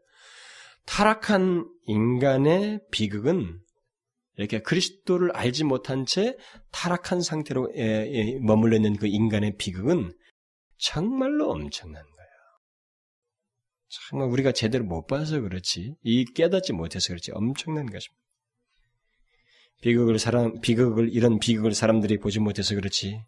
[0.86, 3.60] 타락한 인간의 비극은
[4.38, 6.36] 이렇게 그리스도를 알지 못한 채
[6.72, 7.70] 타락한 상태로
[8.42, 10.12] 머물러 있는 그 인간의 비극은
[10.78, 12.30] 정말로 엄청난 거예요.
[14.10, 18.21] 정말 우리가 제대로 못 봐서 그렇지, 이 깨닫지 못해서 그렇지 엄청난 것입니다.
[19.82, 23.24] 비극을 사람, 비극을, 이런 비극을 사람들이 보지 못해서 그렇지,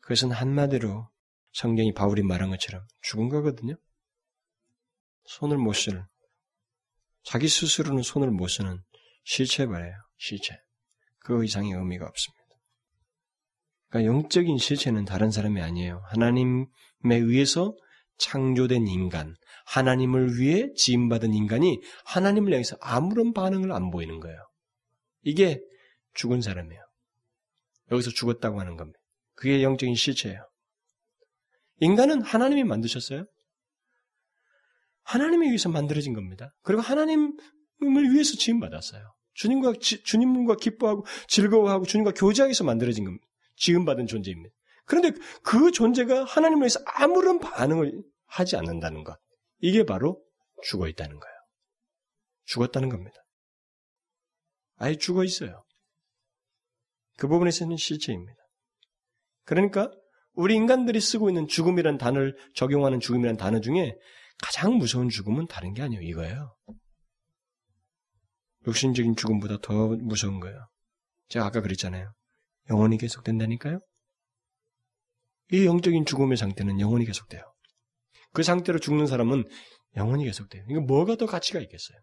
[0.00, 1.08] 그것은 한마디로
[1.52, 3.74] 성경이 바울이 말한 것처럼 죽은 거거든요.
[5.24, 6.04] 손을 못 쓰는
[7.24, 8.82] 자기 스스로는 손을 못 쓰는
[9.24, 9.94] 시체 말이에요.
[10.16, 10.56] 시체.
[11.18, 12.38] 그 이상의 의미가 없습니다.
[13.88, 16.02] 그러니까 영적인 실체는 다른 사람이 아니에요.
[16.06, 16.66] 하나님에
[17.10, 17.76] 의해서
[18.18, 19.34] 창조된 인간,
[19.66, 24.38] 하나님을 위해 지음받은 인간이 하나님을 향해서 아무런 반응을 안 보이는 거예요.
[25.22, 25.60] 이게
[26.18, 26.82] 죽은 사람이에요.
[27.92, 28.98] 여기서 죽었다고 하는 겁니다.
[29.34, 30.46] 그게 영적인 실체예요.
[31.80, 33.24] 인간은 하나님이 만드셨어요.
[35.04, 36.52] 하나님에 의해서 만들어진 겁니다.
[36.62, 37.36] 그리고 하나님을
[38.12, 39.02] 위해서 지음 받았어요.
[39.34, 43.24] 주님과, 지, 주님과 기뻐하고 즐거워하고 주님과 교제하기 위해서 만들어진 겁니다.
[43.56, 44.52] 지음 받은 존재입니다.
[44.86, 45.12] 그런데
[45.44, 49.16] 그 존재가 하나님을 위해서 아무런 반응을 하지 않는다는 것.
[49.60, 50.20] 이게 바로
[50.64, 51.36] 죽어 있다는 거예요.
[52.46, 53.16] 죽었다는 겁니다.
[54.78, 55.64] 아예 죽어 있어요.
[57.18, 58.40] 그 부분에서는 실체입니다.
[59.44, 59.90] 그러니까
[60.34, 63.92] 우리 인간들이 쓰고 있는 죽음이란 단어를 적용하는 죽음이란 단어 중에
[64.40, 66.00] 가장 무서운 죽음은 다른 게 아니에요.
[66.00, 66.56] 이거예요.
[68.68, 70.68] 육신적인 죽음보다 더 무서운 거예요.
[71.28, 72.12] 제가 아까 그랬잖아요.
[72.70, 73.80] 영원히 계속된다니까요?
[75.50, 77.42] 이 영적인 죽음의 상태는 영원히 계속돼요.
[78.32, 79.44] 그 상태로 죽는 사람은
[79.96, 80.64] 영원히 계속돼요.
[80.70, 81.98] 이거 뭐가 더 가치가 있겠어요?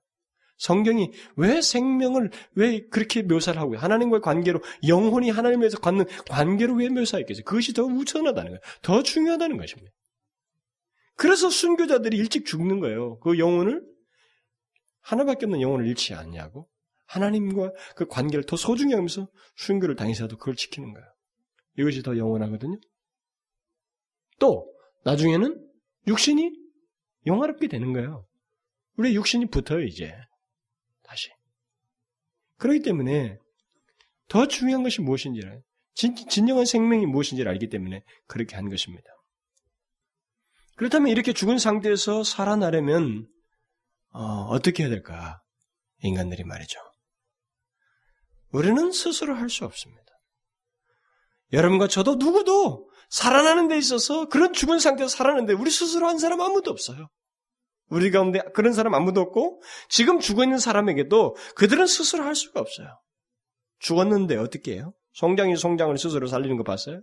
[0.57, 3.79] 성경이 왜 생명을 왜 그렇게 묘사를 하고요?
[3.79, 7.43] 하나님과의 관계로 영혼이 하나님에서 갖는 관계로 왜 묘사했겠어요?
[7.43, 8.59] 그것이 더 우선하다는 거예요.
[8.81, 9.91] 더 중요하다는 것입니다.
[11.15, 13.19] 그래서 순교자들이 일찍 죽는 거예요.
[13.19, 13.83] 그 영혼을
[15.01, 16.67] 하나밖에 없는 영혼을 잃지 않냐고
[17.05, 21.07] 하나님과 그 관계를 더 소중히 하면서 순교를 당해서도 그걸 지키는 거예요.
[21.77, 22.79] 이것이 더 영원하거든요.
[24.39, 25.63] 또 나중에는
[26.07, 26.51] 육신이
[27.27, 28.25] 영화롭게 되는 거예요.
[28.97, 30.13] 우리 육신이 붙어요 이제
[31.07, 31.29] 다시.
[32.57, 33.37] 그렇기 때문에
[34.27, 35.61] 더 중요한 것이 무엇인지를
[35.93, 39.07] 진, 진정한 생명이 무엇인지를 알기 때문에 그렇게 한 것입니다.
[40.75, 43.27] 그렇다면 이렇게 죽은 상태에서 살아나려면
[44.11, 45.41] 어, 떻게 해야 될까?
[45.99, 46.79] 인간들이 말이죠.
[48.51, 50.03] 우리는 스스로 할 수 없습니다.
[51.53, 56.71] 여러분과 저도 누구도 살아나는 데 있어서 그런 죽은 상태에서 살아나는데 우리 스스로 한 사람 아무도
[56.71, 57.09] 없어요.
[57.89, 62.87] 우리 가운데 그런 사람 아무도 없고 지금 죽어 있는 사람에게도 그들은 스스로 할 수가 없어요.
[63.79, 64.93] 죽었는데 어떻게 해요?
[65.13, 67.01] 송장이 송장을 스스로 살리는 거 봤어요?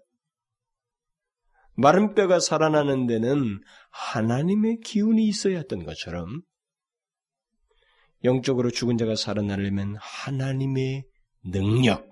[1.75, 3.61] 마른 뼈가 살아나는 데는
[3.91, 6.43] 하나님의 기운이 있어야 했던 것처럼
[8.25, 11.05] 영적으로 죽은 자가 살아나려면 하나님의
[11.45, 12.12] 능력,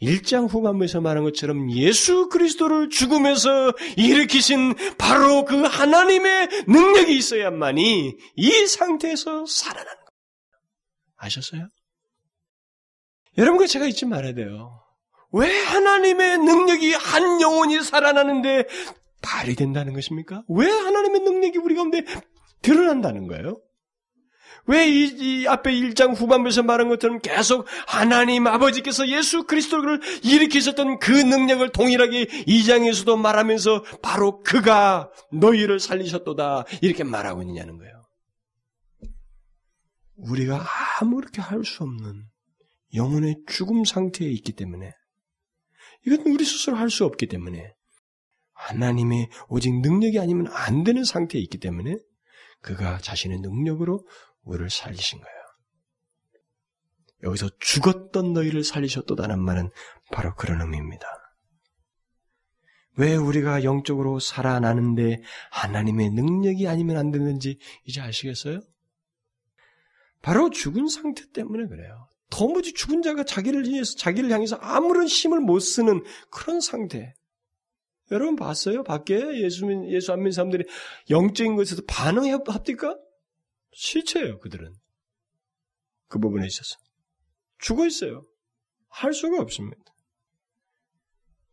[0.00, 9.46] 일장 후반부에서 말한 것처럼 예수 그리스도를 죽음에서 일으키신 바로 그 하나님의 능력이 있어야만이 이 상태에서
[9.46, 10.12] 살아나는 겁니다.
[11.16, 11.68] 아셨어요?
[13.38, 14.82] 여러분과 제가 잊지 말아야 돼요.
[15.32, 18.66] 왜 하나님의 능력이 한 영혼이 살아나는데
[19.22, 20.42] 발휘된다는 것입니까?
[20.48, 22.04] 왜 하나님의 능력이 우리 가운데
[22.60, 23.60] 드러난다는 거예요?
[24.66, 31.68] 왜이 이 앞에 1장 후반부에서 말한 것처럼 계속 하나님 아버지께서 예수 그리스도를 일으키셨던 그 능력을
[31.70, 38.02] 동일하게 2장에서도 말하면서 바로 그가 너희를 살리셨도다 이렇게 말하고 있느냐는 거예요.
[40.16, 40.64] 우리가
[41.00, 42.24] 아무렇게 할 수 없는
[42.94, 44.92] 영혼의 죽음 상태에 있기 때문에
[46.06, 47.74] 이건 우리 스스로 할 수 없기 때문에
[48.54, 51.96] 하나님의 오직 능력이 아니면 안 되는 상태에 있기 때문에
[52.60, 54.06] 그가 자신의 능력으로
[54.44, 55.42] 우리를 살리신 거예요.
[57.24, 59.70] 여기서 죽었던 너희를 살리셨도다는 말은
[60.10, 61.06] 바로 그런 의미입니다.
[62.96, 68.60] 왜 우리가 영적으로 살아나는데 하나님의 능력이 아니면 안 되는지 이제 아시겠어요?
[70.20, 72.08] 바로 죽은 상태 때문에 그래요.
[72.30, 77.14] 도무지 죽은 자가 자기를 위해서 자기를 향해서 아무런 힘을 못 쓰는 그런 상태.
[78.10, 78.82] 여러분 봤어요?
[78.84, 80.64] 밖에 예수 예수 안 믿는 사람들이
[81.10, 82.96] 영적인 것에서 반응합니까?
[83.72, 84.72] 실체예요, 그들은.
[86.08, 86.76] 그 부분에 있어서.
[87.58, 88.24] 죽어 있어요.
[88.88, 89.82] 할 수가 없습니다.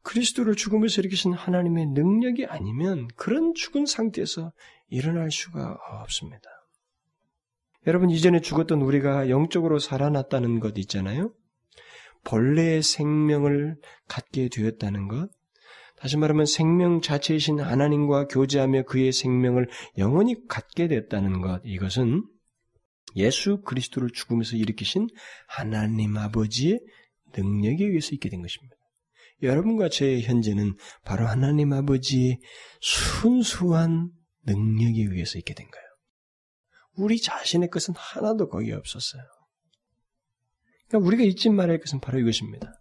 [0.02, 4.52] 그리스도를 죽음에서 일으키신 하나님의 능력이 아니면 그런 죽은 상태에서
[4.88, 6.50] 일어날 수가 없습니다.
[7.88, 11.34] 여러분, 이전에 죽었던 우리가 영적으로 살아났다는 것 있잖아요?
[12.26, 15.30] 본래의 생명을 갖게 되었다는 것,
[16.00, 22.24] 다시 말하면 생명 자체이신 하나님과 교제하며 그의 생명을 영원히 갖게 됐다는 것, 이것은
[23.16, 25.08] 예수 그리스도를 죽음에서 일으키신
[25.48, 26.80] 하나님 아버지의
[27.36, 28.76] 능력에 의해서 있게 된 것입니다.
[29.42, 32.40] 여러분과 제 현재는 바로 하나님 아버지의
[32.82, 34.12] 순수한
[34.46, 35.86] 능력에 의해서 있게 된 거예요.
[36.98, 39.22] 우리 자신의 것은 하나도 거기에 없었어요.
[40.88, 42.79] 그러니까 우리가 잊지 말아야 할 것은 바로 이것입니다.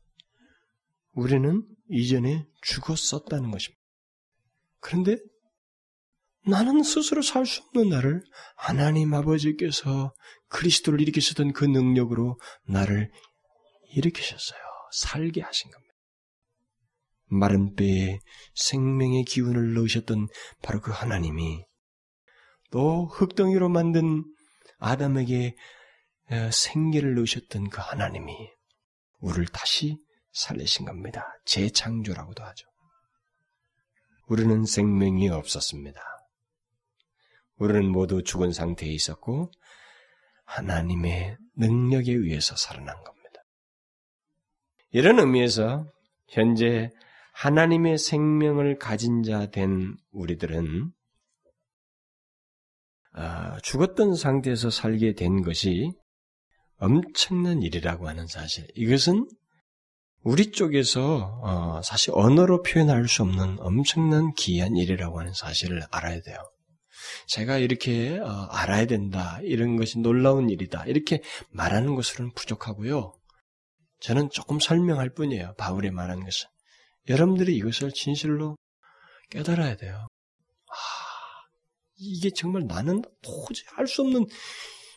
[1.19, 3.83] 우리는 이전에 죽었었다는 것입니다.
[4.79, 5.17] 그런데
[6.47, 8.23] 나는 스스로 살 수 없는 나를
[8.57, 10.15] 하나님 아버지께서
[10.49, 12.39] 그리스도를 일으키셨던 그 능력으로
[12.69, 13.11] 나를
[13.97, 14.61] 일으키셨어요.
[14.93, 15.95] 살게 하신 겁니다.
[17.31, 18.21] 마른 뼈에
[18.55, 20.29] 생명의 기운을 넣으셨던
[20.63, 21.65] 바로 그 하나님이
[22.71, 24.25] 또 흙덩이로 만든
[24.79, 25.57] 아담에게
[26.53, 28.33] 생기를 넣으셨던 그 하나님이
[29.19, 29.99] 우리를 다시
[30.39, 31.25] 살리신 겁니다.
[31.45, 32.67] 재창조라고도 하죠.
[34.29, 36.01] 우리는 생명이 없었습니다.
[37.57, 39.51] 우리는 모두 죽은 상태에 있었고
[40.45, 43.43] 하나님의 능력에 의해서 살아난 겁니다.
[44.91, 45.87] 이런 의미에서
[46.29, 46.91] 현재
[47.33, 50.93] 하나님의 생명을 가진 자 된 우리들은
[53.13, 55.91] 아, 죽었던 상태에서 살게 된 것이
[56.77, 58.67] 엄청난 일이라고 하는 사실.
[58.77, 59.27] 이것은
[60.29, 66.37] 우리 쪽에서 어, 사실 언어로 표현할 수 없는 엄청난 귀한 일이라고 하는 사실을 알아야 돼요.
[67.29, 73.15] 제가 이렇게 어, 알아야 된다, 이런 것이 놀라운 일이다, 이렇게 말하는 것으로는 부족하고요.
[74.01, 75.55] 저는 조금 설명할 뿐이에요.
[75.57, 76.47] 바울이 말한 것은.
[77.09, 78.59] 여러분들이 이것을 진실로
[79.31, 80.09] 깨달아야 돼요.
[80.69, 80.75] 아,
[81.97, 84.27] 이게 정말 나는 도저히 할수 없는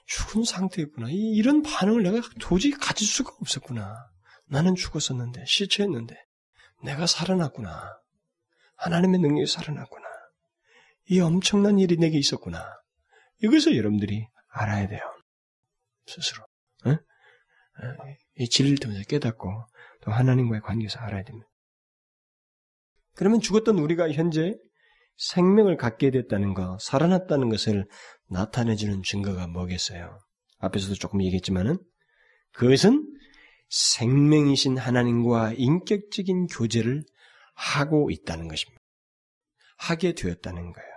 [0.08, 1.08] 죽은 상태였구나.
[1.10, 4.11] 이런 반응을 내가 도저히 가질 수가 없었구나.
[4.52, 6.16] 나는 죽었었는데, 시체였는데,
[6.84, 7.98] 내가 살아났구나.
[8.76, 10.04] 하나님의 능력이 살아났구나.
[11.10, 12.66] 이 엄청난 일이 내게 있었구나.
[13.42, 15.02] 이것을 여러분들이 알아야 돼요.
[16.06, 16.46] 스스로.
[16.88, 16.98] 에?
[18.38, 19.50] 이 진리를 통해서 깨닫고
[20.02, 21.48] 또 하나님과의 관계에서 알아야 됩니다.
[23.16, 24.56] 그러면 죽었던 우리가 현재
[25.18, 27.88] 생명을 갖게 됐다는 것, 살아났다는 것을
[28.28, 30.20] 나타내주는 증거가 뭐겠어요?
[30.60, 31.78] 앞에서도 조금 얘기했지만은
[32.54, 33.11] 그것은
[33.72, 37.04] 생명이신 하나님과 인격적인 교제를
[37.56, 38.82] 하고 있다는 것입니다.
[39.78, 40.90] 하게 되었다는 거예요.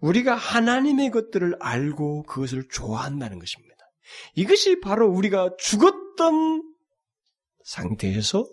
[0.00, 3.76] 우리가 하나님의 것들을 알고 그것을 좋아한다는 것입니다.
[4.34, 6.62] 이것이 바로 우리가 죽었던
[7.64, 8.46] 상태에서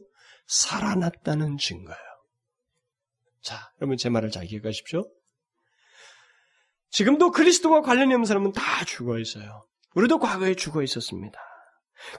[0.48, 1.98] 살아났다는 증거예요.
[3.42, 5.04] 자, 여러분 제 말을 잘 기억하십시오.
[6.90, 9.68] 지금도 그리스도와 관련이 없는 사람은 다 죽어 있어요.
[9.96, 11.40] 우리도 과거에 죽어 있었습니다.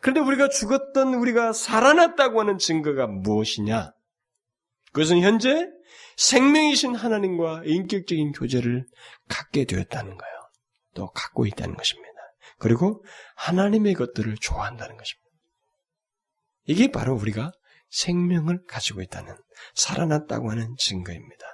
[0.01, 3.93] 그런데 우리가 죽었던 우리가 살아났다고 하는 증거가 무엇이냐?
[4.93, 5.69] 그것은 현재
[6.17, 8.87] 생명이신 하나님과 인격적인 교제를
[9.29, 10.35] 갖게 되었다는 거예요.
[10.95, 12.09] 또 갖고 있다는 것입니다.
[12.59, 13.05] 그리고
[13.37, 15.29] 하나님의 것들을 좋아한다는 것입니다.
[16.65, 17.53] 이게 바로 우리가
[17.91, 19.35] 생명을 가지고 있다는,
[19.75, 21.47] 살아났다고 하는 증거입니다.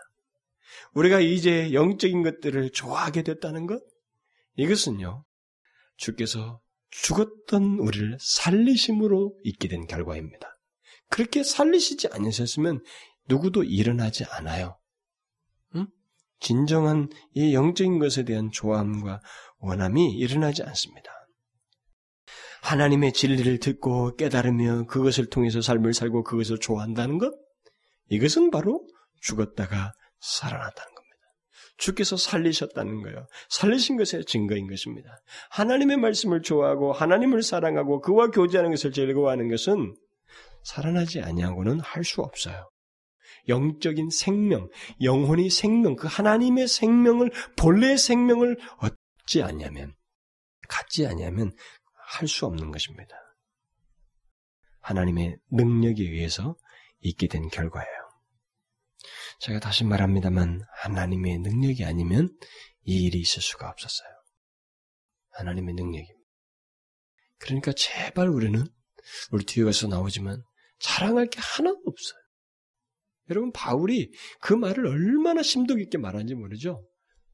[0.95, 3.83] 우리가 이제 영적인 것들을 좋아하게 됐다는 것,
[4.57, 5.25] 이것은요,
[5.97, 6.61] 주께서
[7.03, 10.49] 죽었던 우리를 살리심으로 있게 된 결과입니다.
[11.11, 12.83] 그렇게 살리시지 않으셨으면
[13.29, 14.79] 누구도 일어나지 않아요.
[15.75, 15.87] 응?
[16.41, 19.21] 진정한 이 영적인 것에 대한 좋아함과
[19.59, 21.11] 원함이 일어나지 않습니다.
[22.63, 27.35] 하나님의 진리를 듣고 깨달으며 그것을 통해서 삶을 살고 그것을 좋아한다는 것?
[28.09, 28.87] 이것은 바로
[29.21, 30.94] 죽었다가 살아났다는.
[31.77, 33.27] 주께서 살리셨다는 거예요.
[33.49, 35.20] 살리신 것의 증거인 것입니다.
[35.51, 39.95] 하나님의 말씀을 좋아하고 하나님을 사랑하고 그와 교제하는 것을 즐거워하는 것은
[40.62, 42.70] 살아나지 아니하고는 할 수 없어요.
[43.49, 44.68] 영적인 생명,
[45.03, 49.95] 영혼이 생명, 그 하나님의 생명을 본래의 생명을 얻지 않냐면
[50.68, 51.53] 갖지 않냐면
[52.07, 53.14] 할 수 없는 것입니다.
[54.81, 56.57] 하나님의 능력에 의해서
[57.01, 58.04] 있게 된 결과예요.
[59.41, 62.30] 제가 다시 말합니다만 하나님의 능력이 아니면
[62.82, 64.09] 이 일이 있을 수가 없었어요.
[65.30, 66.20] 하나님의 능력입니다.
[67.39, 68.64] 그러니까 제발 우리는
[69.32, 70.43] 우리 뒤에 가서 나오지만
[70.78, 72.20] 자랑할 게 하나도 없어요.
[73.30, 76.87] 여러분 바울이 그 말을 얼마나 심도 깊게 말하는지 모르죠.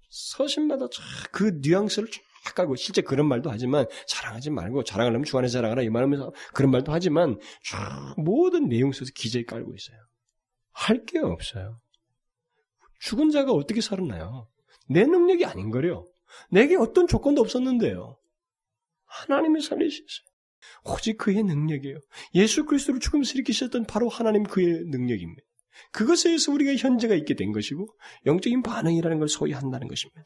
[0.08, 0.86] 서신마다
[1.32, 5.90] 그 뉘앙스를 쫙 깔고 실제 그런 말도 하지만 자랑하지 말고 자랑하려면 주 안에서 자랑하라 이
[5.90, 9.98] 말하면서 그런 말도 하지만 쫙 모든 내용 속에서 기저에 깔고 있어요.
[10.72, 11.80] 할 게 없어요.
[13.00, 14.48] 죽은 자가 어떻게 살았나요?
[14.88, 16.06] 내 능력이 아닌 거요.
[16.50, 18.16] 내게 어떤 조건도 없었는데요.
[19.06, 20.30] 하나님이 살리셨어요.
[20.84, 21.98] 오직 그의 능력이에요.
[22.34, 25.42] 예수 그리스도를 죽음에서 일으키셨던 바로 하나님 그의 능력입니다.
[25.92, 27.86] 그것에 의해서 우리가 현재가 있게 된 것이고
[28.26, 30.24] 영적인 반응이라는 걸 소유한다는 것입니다.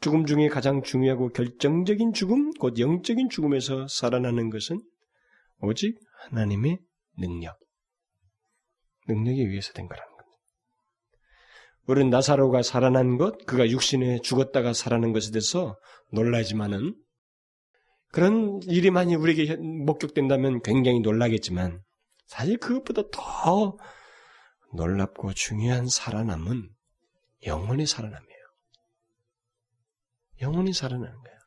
[0.00, 4.80] 죽음 중에 가장 중요하고 결정적인 죽음, 곧 영적인 죽음에서 살아나는 것은
[5.60, 6.78] 오직 하나님의
[7.18, 7.58] 능력,
[9.06, 10.09] 능력에 의해서 된 거라는.
[11.86, 15.78] 우리는 나사로가 살아난 것, 그가 육신에 죽었다가 살아난 것에 대해서
[16.12, 16.94] 놀라지만은
[18.12, 21.80] 그런 일이 만약 우리에게 목격된다면 굉장히 놀라겠지만
[22.26, 23.76] 사실 그것보다 더
[24.74, 26.68] 놀랍고 중요한 살아남은
[27.46, 28.40] 영원히 살아남이에요.
[30.42, 31.38] 영원히 살아나는 거예요.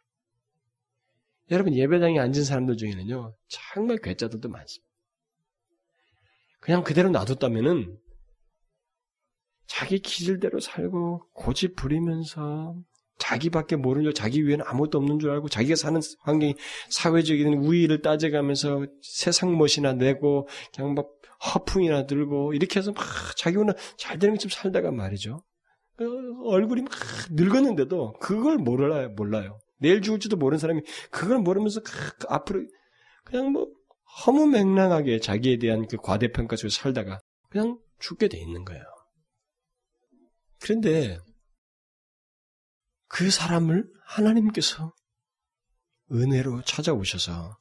[1.51, 4.93] 여러분 예배당에 앉은 사람들 중에는요 정말 괴짜들도 많습니다.
[6.59, 7.97] 그냥 그대로 놔뒀다면은
[9.73, 12.75] 자기 기질대로 살고 고집 부리면서
[13.17, 16.53] 자기밖에 모르는 줄, 자기 위에는 아무것도 없는 줄 알고 자기가 사는 환경이
[16.89, 21.07] 사회적인 우위를 따져가면서 세상 멋이나 내고 그냥 막
[21.43, 23.03] 허풍이나 들고 이렇게 해서 막
[23.35, 25.43] 자기는 잘 되는 것처럼 살다가 말이죠.
[25.95, 26.07] 그
[26.45, 26.91] 얼굴이 막
[27.31, 29.57] 늙었는데도 그걸 몰라요, 몰라요.
[29.79, 32.61] 내일 죽을지도 모르는 사람이 그걸 모르면서 그 앞으로
[33.23, 33.67] 그냥 뭐
[34.25, 37.19] 허무맹랑하게 자기에 대한 그 과대평가 속에 살다가
[37.49, 38.83] 그냥 죽게 돼 있는 거예요.
[40.63, 41.19] 그런데
[43.09, 44.93] 그 사람을 하나님께서
[46.09, 47.59] 은혜로 찾아오셔서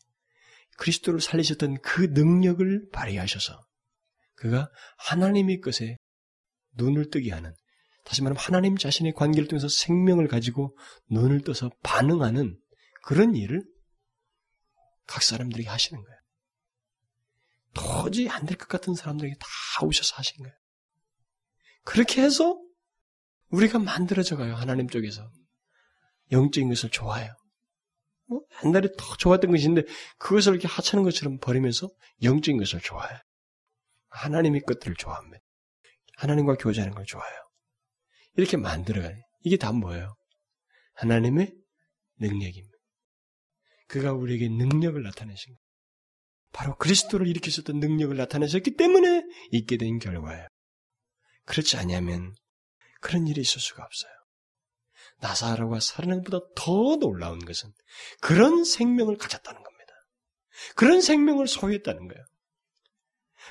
[0.78, 3.60] 그리스도를 살리셨던 그 능력을 발휘하셔서
[4.36, 5.96] 그가 하나님의 것에
[6.74, 7.52] 눈을 뜨게 하는
[8.04, 10.76] 다시 말하면 하나님 자신의 관계를 통해서 생명을 가지고
[11.10, 12.56] 눈을 떠서 반응하는
[13.02, 13.64] 그런 일을
[15.08, 16.18] 각 사람들이 하시는 거예요.
[17.74, 19.46] 도저히 안 될 것 같은 사람들에게 다
[19.84, 20.54] 오셔서 하신 거예요.
[21.82, 22.62] 그렇게 해서
[23.52, 24.54] 우리가 만들어져 가요.
[24.54, 25.30] 하나님 쪽에서.
[26.32, 27.34] 영적인 것을 좋아해요.
[28.26, 29.82] 뭐 옛날에 더 좋았던 것인데
[30.18, 31.90] 그것을 이렇게 하찮은 것처럼 버리면서
[32.22, 33.18] 영적인 것을 좋아해요.
[34.08, 35.38] 하나님의 것들을 좋아합니다.
[36.16, 37.38] 하나님과 교제하는 걸 좋아해요.
[38.36, 39.16] 이렇게 만들어가요.
[39.40, 40.14] 이게 다 뭐예요?
[40.94, 41.52] 하나님의
[42.20, 42.76] 능력입니다.
[43.88, 45.62] 그가 우리에게 능력을 나타내신 거예요.
[46.52, 50.46] 바로 그리스도를 일으키셨던 능력을 나타내셨기 때문에 있게 된 결과예요.
[51.44, 52.34] 그렇지 않으면
[53.02, 54.12] 그런 일이 있을 수가 없어요.
[55.20, 57.72] 나사로가 살아난 것보다 더 놀라운 것은
[58.20, 59.92] 그런 생명을 가졌다는 겁니다.
[60.74, 62.24] 그런 생명을 소유했다는 거예요.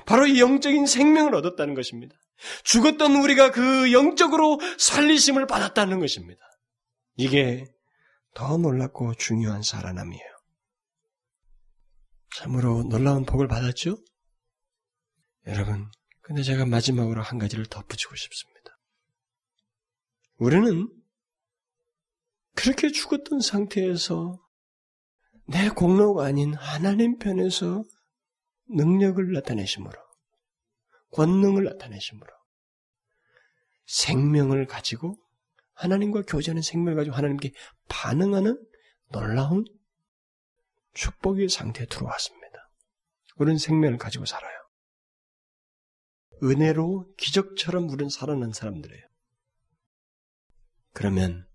[0.05, 2.15] 바로 이 영적인 생명을 얻었다는 것입니다.
[2.63, 6.41] 죽었던 우리가 그 영적으로 살리심을 받았다는 것입니다.
[7.15, 7.65] 이게
[8.33, 10.31] 더 놀랍고 중요한 살아남이에요.
[12.35, 13.97] 참으로 놀라운 복을 받았죠?
[15.47, 15.91] 여러분,
[16.21, 18.60] 근데 제가 마지막으로 한 가지를 덧붙이고 싶습니다.
[20.37, 20.89] 우리는
[22.55, 24.37] 그렇게 죽었던 상태에서
[25.47, 27.83] 내 공로가 아닌 하나님 편에서
[28.69, 29.97] 능력을 나타내심으로,
[31.11, 32.31] 권능을 나타내심으로,
[33.85, 35.17] 생명을 가지고
[35.73, 37.51] 하나님과 교제하는 생명을 가지고 하나님께
[37.89, 38.63] 반응하는
[39.11, 39.65] 놀라운
[40.93, 42.69] 축복의 상태에 들어왔습니다.
[43.37, 44.57] 우리는 생명을 가지고 살아요.
[46.43, 49.10] 은혜로 기적처럼 우리는 살아난 사람들이에요.
[50.93, 51.47] 그러면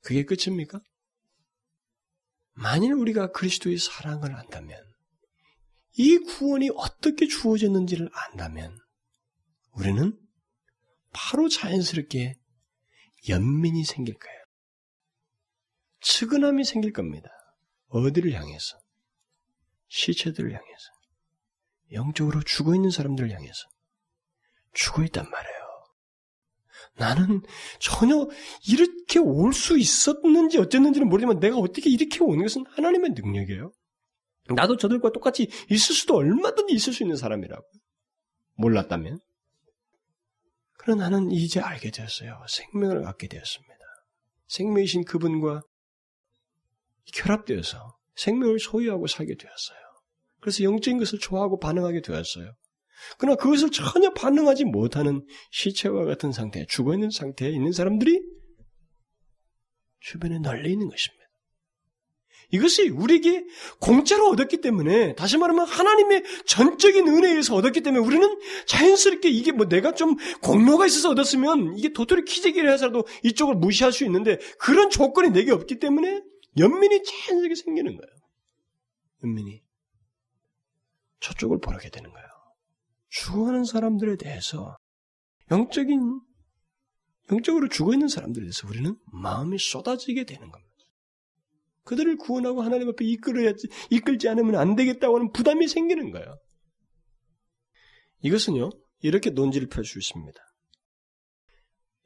[0.00, 0.80] 그게 끝입니까?
[2.52, 4.80] 만일 우리가 그리스도의 사랑을 안다면,
[5.96, 8.78] 이 구원이 어떻게 주어졌는지를 안다면,
[9.72, 10.18] 우리는
[11.12, 12.34] 바로 자연스럽게
[13.28, 14.44] 연민이 생길 거예요.
[16.00, 17.30] 측은함이 생길 겁니다.
[17.88, 18.78] 어디를 향해서?
[19.88, 20.92] 시체들을 향해서.
[21.92, 23.68] 영적으로 죽어 있는 사람들을 향해서.
[24.72, 25.63] 죽어 있단 말이에요.
[26.96, 27.42] 나는
[27.80, 28.28] 전혀
[28.68, 33.72] 이렇게 올 수 있었는지 어쨌는지는 모르지만 내가 어떻게 이렇게 오는 것은 하나님의 능력이에요.
[34.54, 37.64] 나도 저들과 똑같이 있을 수도 얼마든지 있을 수 있는 사람이라고.
[38.56, 39.18] 몰랐다면.
[40.78, 42.44] 그러나 나는 이제 알게 되었어요.
[42.48, 43.74] 생명을 갖게 되었습니다.
[44.48, 45.62] 생명이신 그분과
[47.14, 49.78] 결합되어서 생명을 소유하고 살게 되었어요.
[50.40, 52.52] 그래서 영적인 것을 좋아하고 반응하게 되었어요.
[53.18, 58.22] 그러나 그것을 전혀 반응하지 못하는 시체와 같은 상태, 죽어 있는 상태에 있는 사람들이
[60.00, 61.24] 주변에 널려 있는 것입니다.
[62.50, 63.44] 이것이 우리에게
[63.80, 69.92] 공짜로 얻었기 때문에, 다시 말하면 하나님의 전적인 은혜에서 얻었기 때문에 우리는 자연스럽게 이게 뭐 내가
[69.92, 75.52] 좀 공로가 있어서 얻었으면 이게 도토리 키재기를 해서라도 이쪽을 무시할 수 있는데 그런 조건이 내게
[75.52, 76.22] 없기 때문에
[76.58, 78.14] 연민이 자연스럽게 생기는 거예요.
[79.24, 79.62] 연민이.
[81.20, 82.33] 저쪽을 보게 되는 거예요.
[83.14, 84.76] 죽어가는 사람들에 대해서
[85.50, 86.20] 영적인
[87.30, 90.74] 영적으로 죽어 있는 사람들에 대해서 우리는 마음이 쏟아지게 되는 겁니다.
[91.84, 96.38] 그들을 구원하고 하나님 앞에 이끌어야지 이끌지 않으면 안 되겠다고 하는 부담이 생기는 거예요.
[98.22, 100.38] 이것은요 이렇게 논지를 펼 수 있습니다.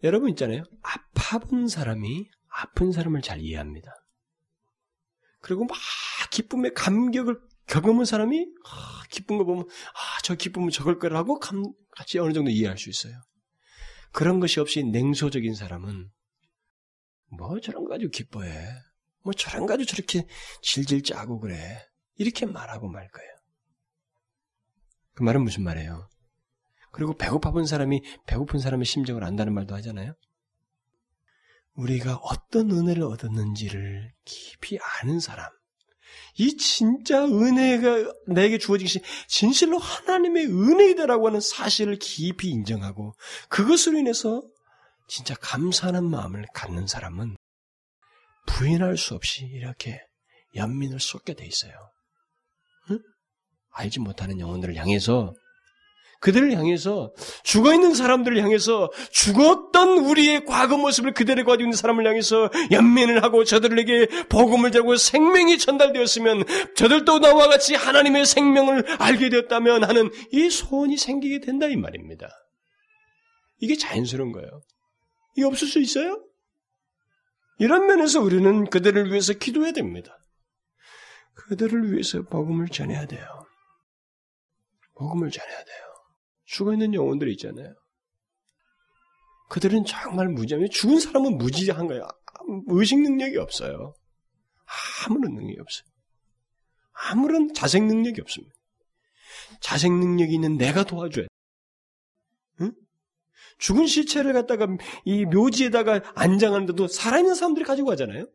[0.03, 0.63] 여러분 있잖아요.
[0.83, 3.91] 아파본 사람이 아픈 사람을 잘 이해합니다.
[5.41, 5.79] 그리고 막
[6.31, 12.19] 기쁨의 감격을 경험한 사람이 아, 기쁜 거 보면 아, 저 기쁨은 저걸 거라고 감, 같이
[12.19, 13.21] 어느 정도 이해할 수 있어요.
[14.13, 16.11] 그런 것이 없이 냉소적인 사람은
[17.37, 18.69] 뭐 저런 거 가지고 기뻐해.
[19.23, 20.27] 뭐 저런 거 가지고 저렇게
[20.63, 21.87] 질질 짜고 그래.
[22.17, 23.31] 이렇게 말하고 말 거예요.
[25.15, 26.09] 그 말은 무슨 말이에요?
[26.91, 30.15] 그리고 배고파 본 사람이 배고픈 사람의 심정을 안다는 말도 하잖아요.
[31.75, 35.49] 우리가 어떤 은혜를 얻었는지를 깊이 아는 사람,
[36.37, 43.15] 이 진짜 은혜가 내게 주어진 것이 진실로 하나님의 은혜이다라고 하는 사실을 깊이 인정하고
[43.49, 44.43] 그것으로 인해서
[45.09, 47.37] 진짜 감사하는 마음을 갖는 사람은
[48.47, 50.01] 부인할 수 없이 이렇게
[50.55, 51.73] 연민을 쏟게 돼 있어요.
[52.91, 52.99] 응?
[53.71, 55.35] 알지 못하는 영혼들을 향해서
[56.21, 57.13] 그들을 향해서
[57.45, 63.45] 죽어 있는 사람들을 향해서 죽었던 우리의 과거 모습을 그대로 가지고 있는 사람을 향해서 연민을 하고
[63.45, 66.45] 저들에게 복음을 전고 생명이 전달되었으면
[66.75, 72.29] 저들도 나와 같이 하나님의 생명을 알게 되었다면 하는 이 소원이 생기게 된다 이 말입니다.
[73.61, 74.63] 이게 자연스러운 거예요.
[75.37, 76.25] 이게 없을 수 있어요?
[77.59, 80.17] 이런 면에서 우리는 그들을 위해서 기도해야 됩니다.
[81.35, 83.25] 그들을 위해서 복음을 전해야 돼요.
[84.95, 85.88] 복음을 전해야 돼요.
[86.49, 87.75] 죽어 있는 영혼들이 있잖아요.
[89.51, 92.09] 그들은 정말 무지하면 죽은 사람은 무지한 거예요.
[92.69, 93.95] 의식 능력이 없어요.
[95.07, 95.87] 아무런 능력이 없어요.
[97.11, 98.55] 아무런 자생 능력이 없습니다.
[99.61, 101.29] 자생 능력이 있는 내가 도와줘야 돼.
[102.63, 102.73] 응?
[103.59, 104.67] 죽은 시체를 갖다가
[105.05, 108.27] 이 묘지에다가 안장하는데도 살아있는 사람들이 가지고 가잖아요.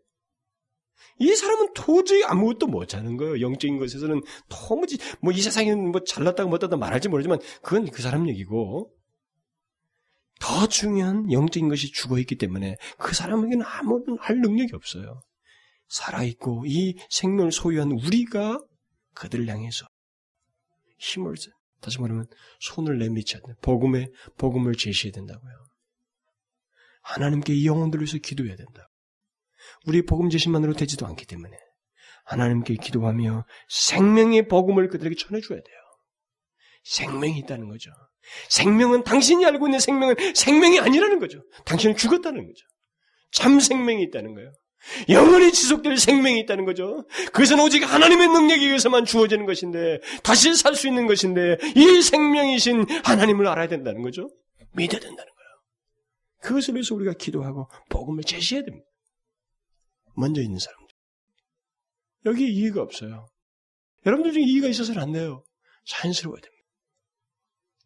[1.20, 3.42] 이 사람은 도저히 아무것도 못하는 거예요.
[3.42, 8.94] 영적인 것에서는 도무지 뭐 이 세상에 뭐 잘났다고 못하다 말할지 모르지만 그건 그 사람 얘기고
[10.40, 15.22] 더 중요한 영적인 것이 죽어 있기 때문에 그 사람에게는 아무런 할 능력이 없어요.
[15.88, 18.60] 살아 있고 이 생명을 소유한 우리가
[19.14, 19.88] 그들을 향해서
[21.00, 21.36] 힘을
[21.82, 22.26] 다시 말하면
[22.60, 23.54] 손을 내미쳐야 돼.
[23.62, 25.54] 복음의 복음을 제시해야 된다고요.
[27.04, 28.90] 하나님께 이 영혼들을 위해서 기도해야 된다.
[29.86, 31.56] 우리 복음 제시만으로 되지도 않기 때문에
[32.26, 35.78] 하나님께 기도하며 생명의 복음을 그들에게 전해줘야 돼요.
[36.84, 37.92] 생명이 있다는 거죠.
[38.50, 41.44] 생명은 당신이 알고 있는 생명은 생명이 아니라는 거죠.
[41.66, 42.66] 당신은 죽었다는 거죠.
[43.32, 44.52] 참 생명이 있다는 거예요.
[45.10, 47.06] 영원히 지속될 생명이 있다는 거죠.
[47.28, 53.48] 그것은 오직 하나님의 능력에 의해서만 주어지는 것인데, 다시 살 수 있는 것인데, 이 생명이신 하나님을
[53.48, 54.30] 알아야 된다는 거죠.
[54.74, 55.50] 믿어야 된다는 거예요.
[56.42, 58.86] 그것을 위해서 우리가 기도하고 복음을 제시해야 됩니다.
[60.16, 60.88] 먼저 있는 사람들.
[62.26, 63.28] 여기에 이해가 없어요.
[64.06, 65.44] 여러분들 중에 이해가 있어서는 안 돼요.
[65.86, 66.64] 자연스러워야 됩니다.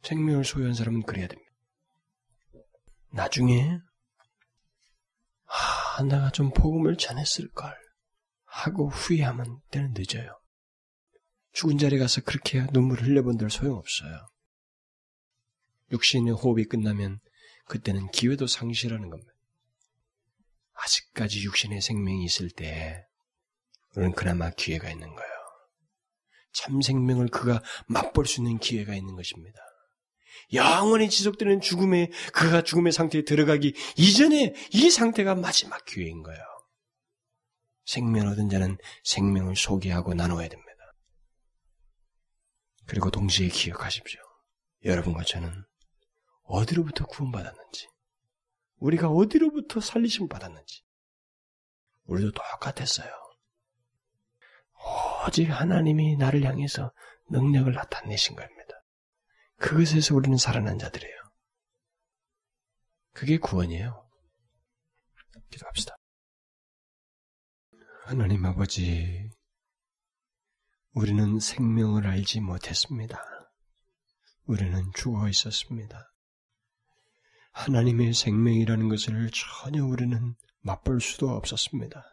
[0.04, 1.52] 생명을 소유한 사람은 그래야 됩니다.
[3.12, 3.80] 나중에
[5.46, 7.76] 아, 내가 좀 복음을 전했을걸
[8.46, 10.40] 하고 후회하면 때는 늦어요.
[11.54, 14.28] 죽은 자리에 가서 그렇게 눈물을 흘려본들 소용없어요.
[15.92, 17.20] 육신의 호흡이 끝나면
[17.66, 19.32] 그때는 기회도 상실하는 겁니다.
[20.84, 23.06] 아직까지 육신의 생명이 있을 때,
[23.96, 25.32] 우리는 그나마 기회가 있는 거예요.
[26.54, 29.60] 참 생명을 그가 맛볼 수 있는 기회가 있는 것입니다.
[30.54, 36.42] 영원히 지속되는 죽음에, 그가 죽음의 상태에 들어가기 이전에 이 상태가 마지막 기회인 거예요.
[37.86, 40.68] 생명 얻은 자는 생명을 소개하고 나눠야 됩니다.
[42.86, 44.22] 그리고 동시에 기억하십시오.
[44.86, 45.66] 여러분과 저는
[46.44, 47.88] 어디로부터 구원받았는지,
[48.78, 50.84] 우리가 어디로부터 살리심 받았는지
[52.06, 53.12] 우리도 똑같았어요.
[55.28, 56.94] 오직 하나님이 나를 향해서
[57.30, 58.74] 능력을 나타내신 겁니다.
[59.58, 61.16] 그것에서 우리는 살아난 자들이에요.
[63.12, 64.08] 그게 구원이에요.
[65.50, 65.96] 기도합시다.
[68.06, 69.30] 하나님 아버지,
[70.94, 73.22] 우리는 생명을 알지 못했습니다.
[74.46, 76.14] 우리는 죽어 있었습니다.
[77.58, 82.06] 하나님의 생명이라는 것을 전혀 우리는 맛볼 수도 없었습니다.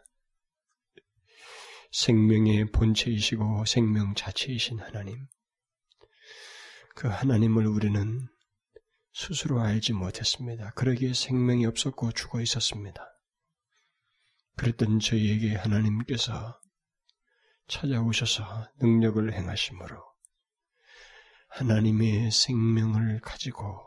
[1.91, 5.27] 생명의 본체이시고 생명 자체이신 하나님.
[6.95, 8.27] 그 하나님을 우리는
[9.13, 10.71] 스스로 알지 못했습니다.
[10.71, 13.05] 그러기에 생명이 없었고 죽어 있었습니다.
[14.57, 16.59] 그랬던 저희에게 하나님께서
[17.67, 20.03] 찾아오셔서 능력을 행하심으로
[21.49, 23.84] 하나님의 생명을 가지고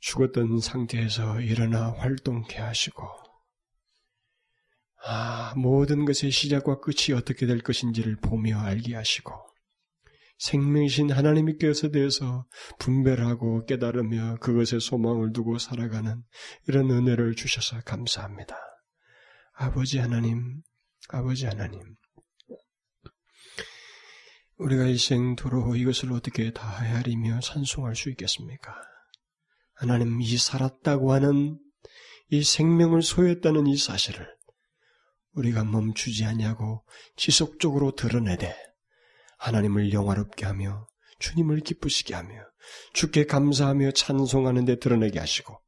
[0.00, 3.06] 죽었던 상태에서 일어나 활동케 하시고,
[5.06, 9.32] 아, 모든 것의 시작과 끝이 어떻게 될 것인지를 보며 알게 하시고,
[10.38, 12.46] 생명이신 하나님께서 대해서
[12.78, 16.22] 분별하고 깨달으며 그것에 소망을 두고 살아가는
[16.66, 18.56] 이런 은혜를 주셔서 감사합니다.
[19.52, 20.62] 아버지 하나님,
[21.10, 21.82] 아버지 하나님,
[24.56, 28.89] 우리가 일생 도로 이것을 어떻게 다 헤아리며 찬송할 수 있겠습니까?
[29.80, 31.58] 하나님 이 살았다고 하는
[32.28, 34.28] 이 생명을 소유했다는 이 사실을
[35.32, 36.84] 우리가 멈추지 않냐고
[37.16, 38.54] 지속적으로 드러내되
[39.38, 40.86] 하나님을 영화롭게 하며
[41.18, 42.34] 주님을 기쁘시게 하며
[42.92, 45.58] 주께 감사하며 찬송하는 데 드러내게 하시고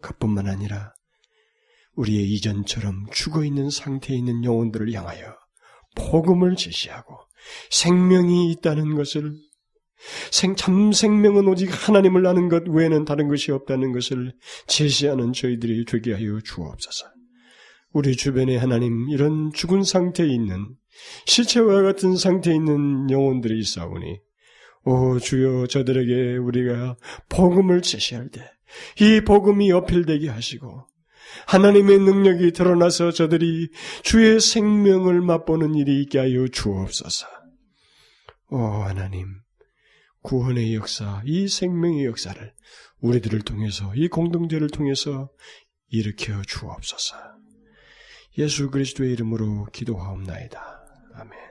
[0.00, 0.94] 그뿐만 아니라
[1.92, 5.36] 우리의 이전처럼 죽어 있는 상태에 있는 영혼들을 향하여
[5.94, 7.18] 복음을 제시하고
[7.70, 9.34] 생명이 있다는 것을
[10.30, 14.34] 생, 참 생명은 오직 하나님을 아는 것 외에는 다른 것이 없다는 것을
[14.66, 17.06] 제시하는 저희들이 되게 하여 주옵소서.
[17.92, 20.66] 우리 주변에 하나님 이런 죽은 상태에 있는
[21.26, 24.20] 시체와 같은 상태에 있는 영혼들이 있사오니
[24.84, 26.96] 오 주여 저들에게 우리가
[27.28, 28.42] 복음을 제시할 때
[29.00, 30.86] 이 복음이 어필되게 하시고
[31.46, 33.70] 하나님의 능력이 드러나서 저들이
[34.02, 37.26] 주의 생명을 맛보는 일이 있게 하여 주옵소서.
[38.50, 39.26] 오 하나님
[40.28, 42.52] 구원의 역사, 이 생명의 역사를
[43.00, 45.30] 우리들을 통해서 이 공동체를 통해서
[45.88, 47.16] 일으켜 주옵소서.
[48.36, 50.60] 예수 그리스도의 이름으로 기도하옵나이다.
[51.14, 51.47] 아멘.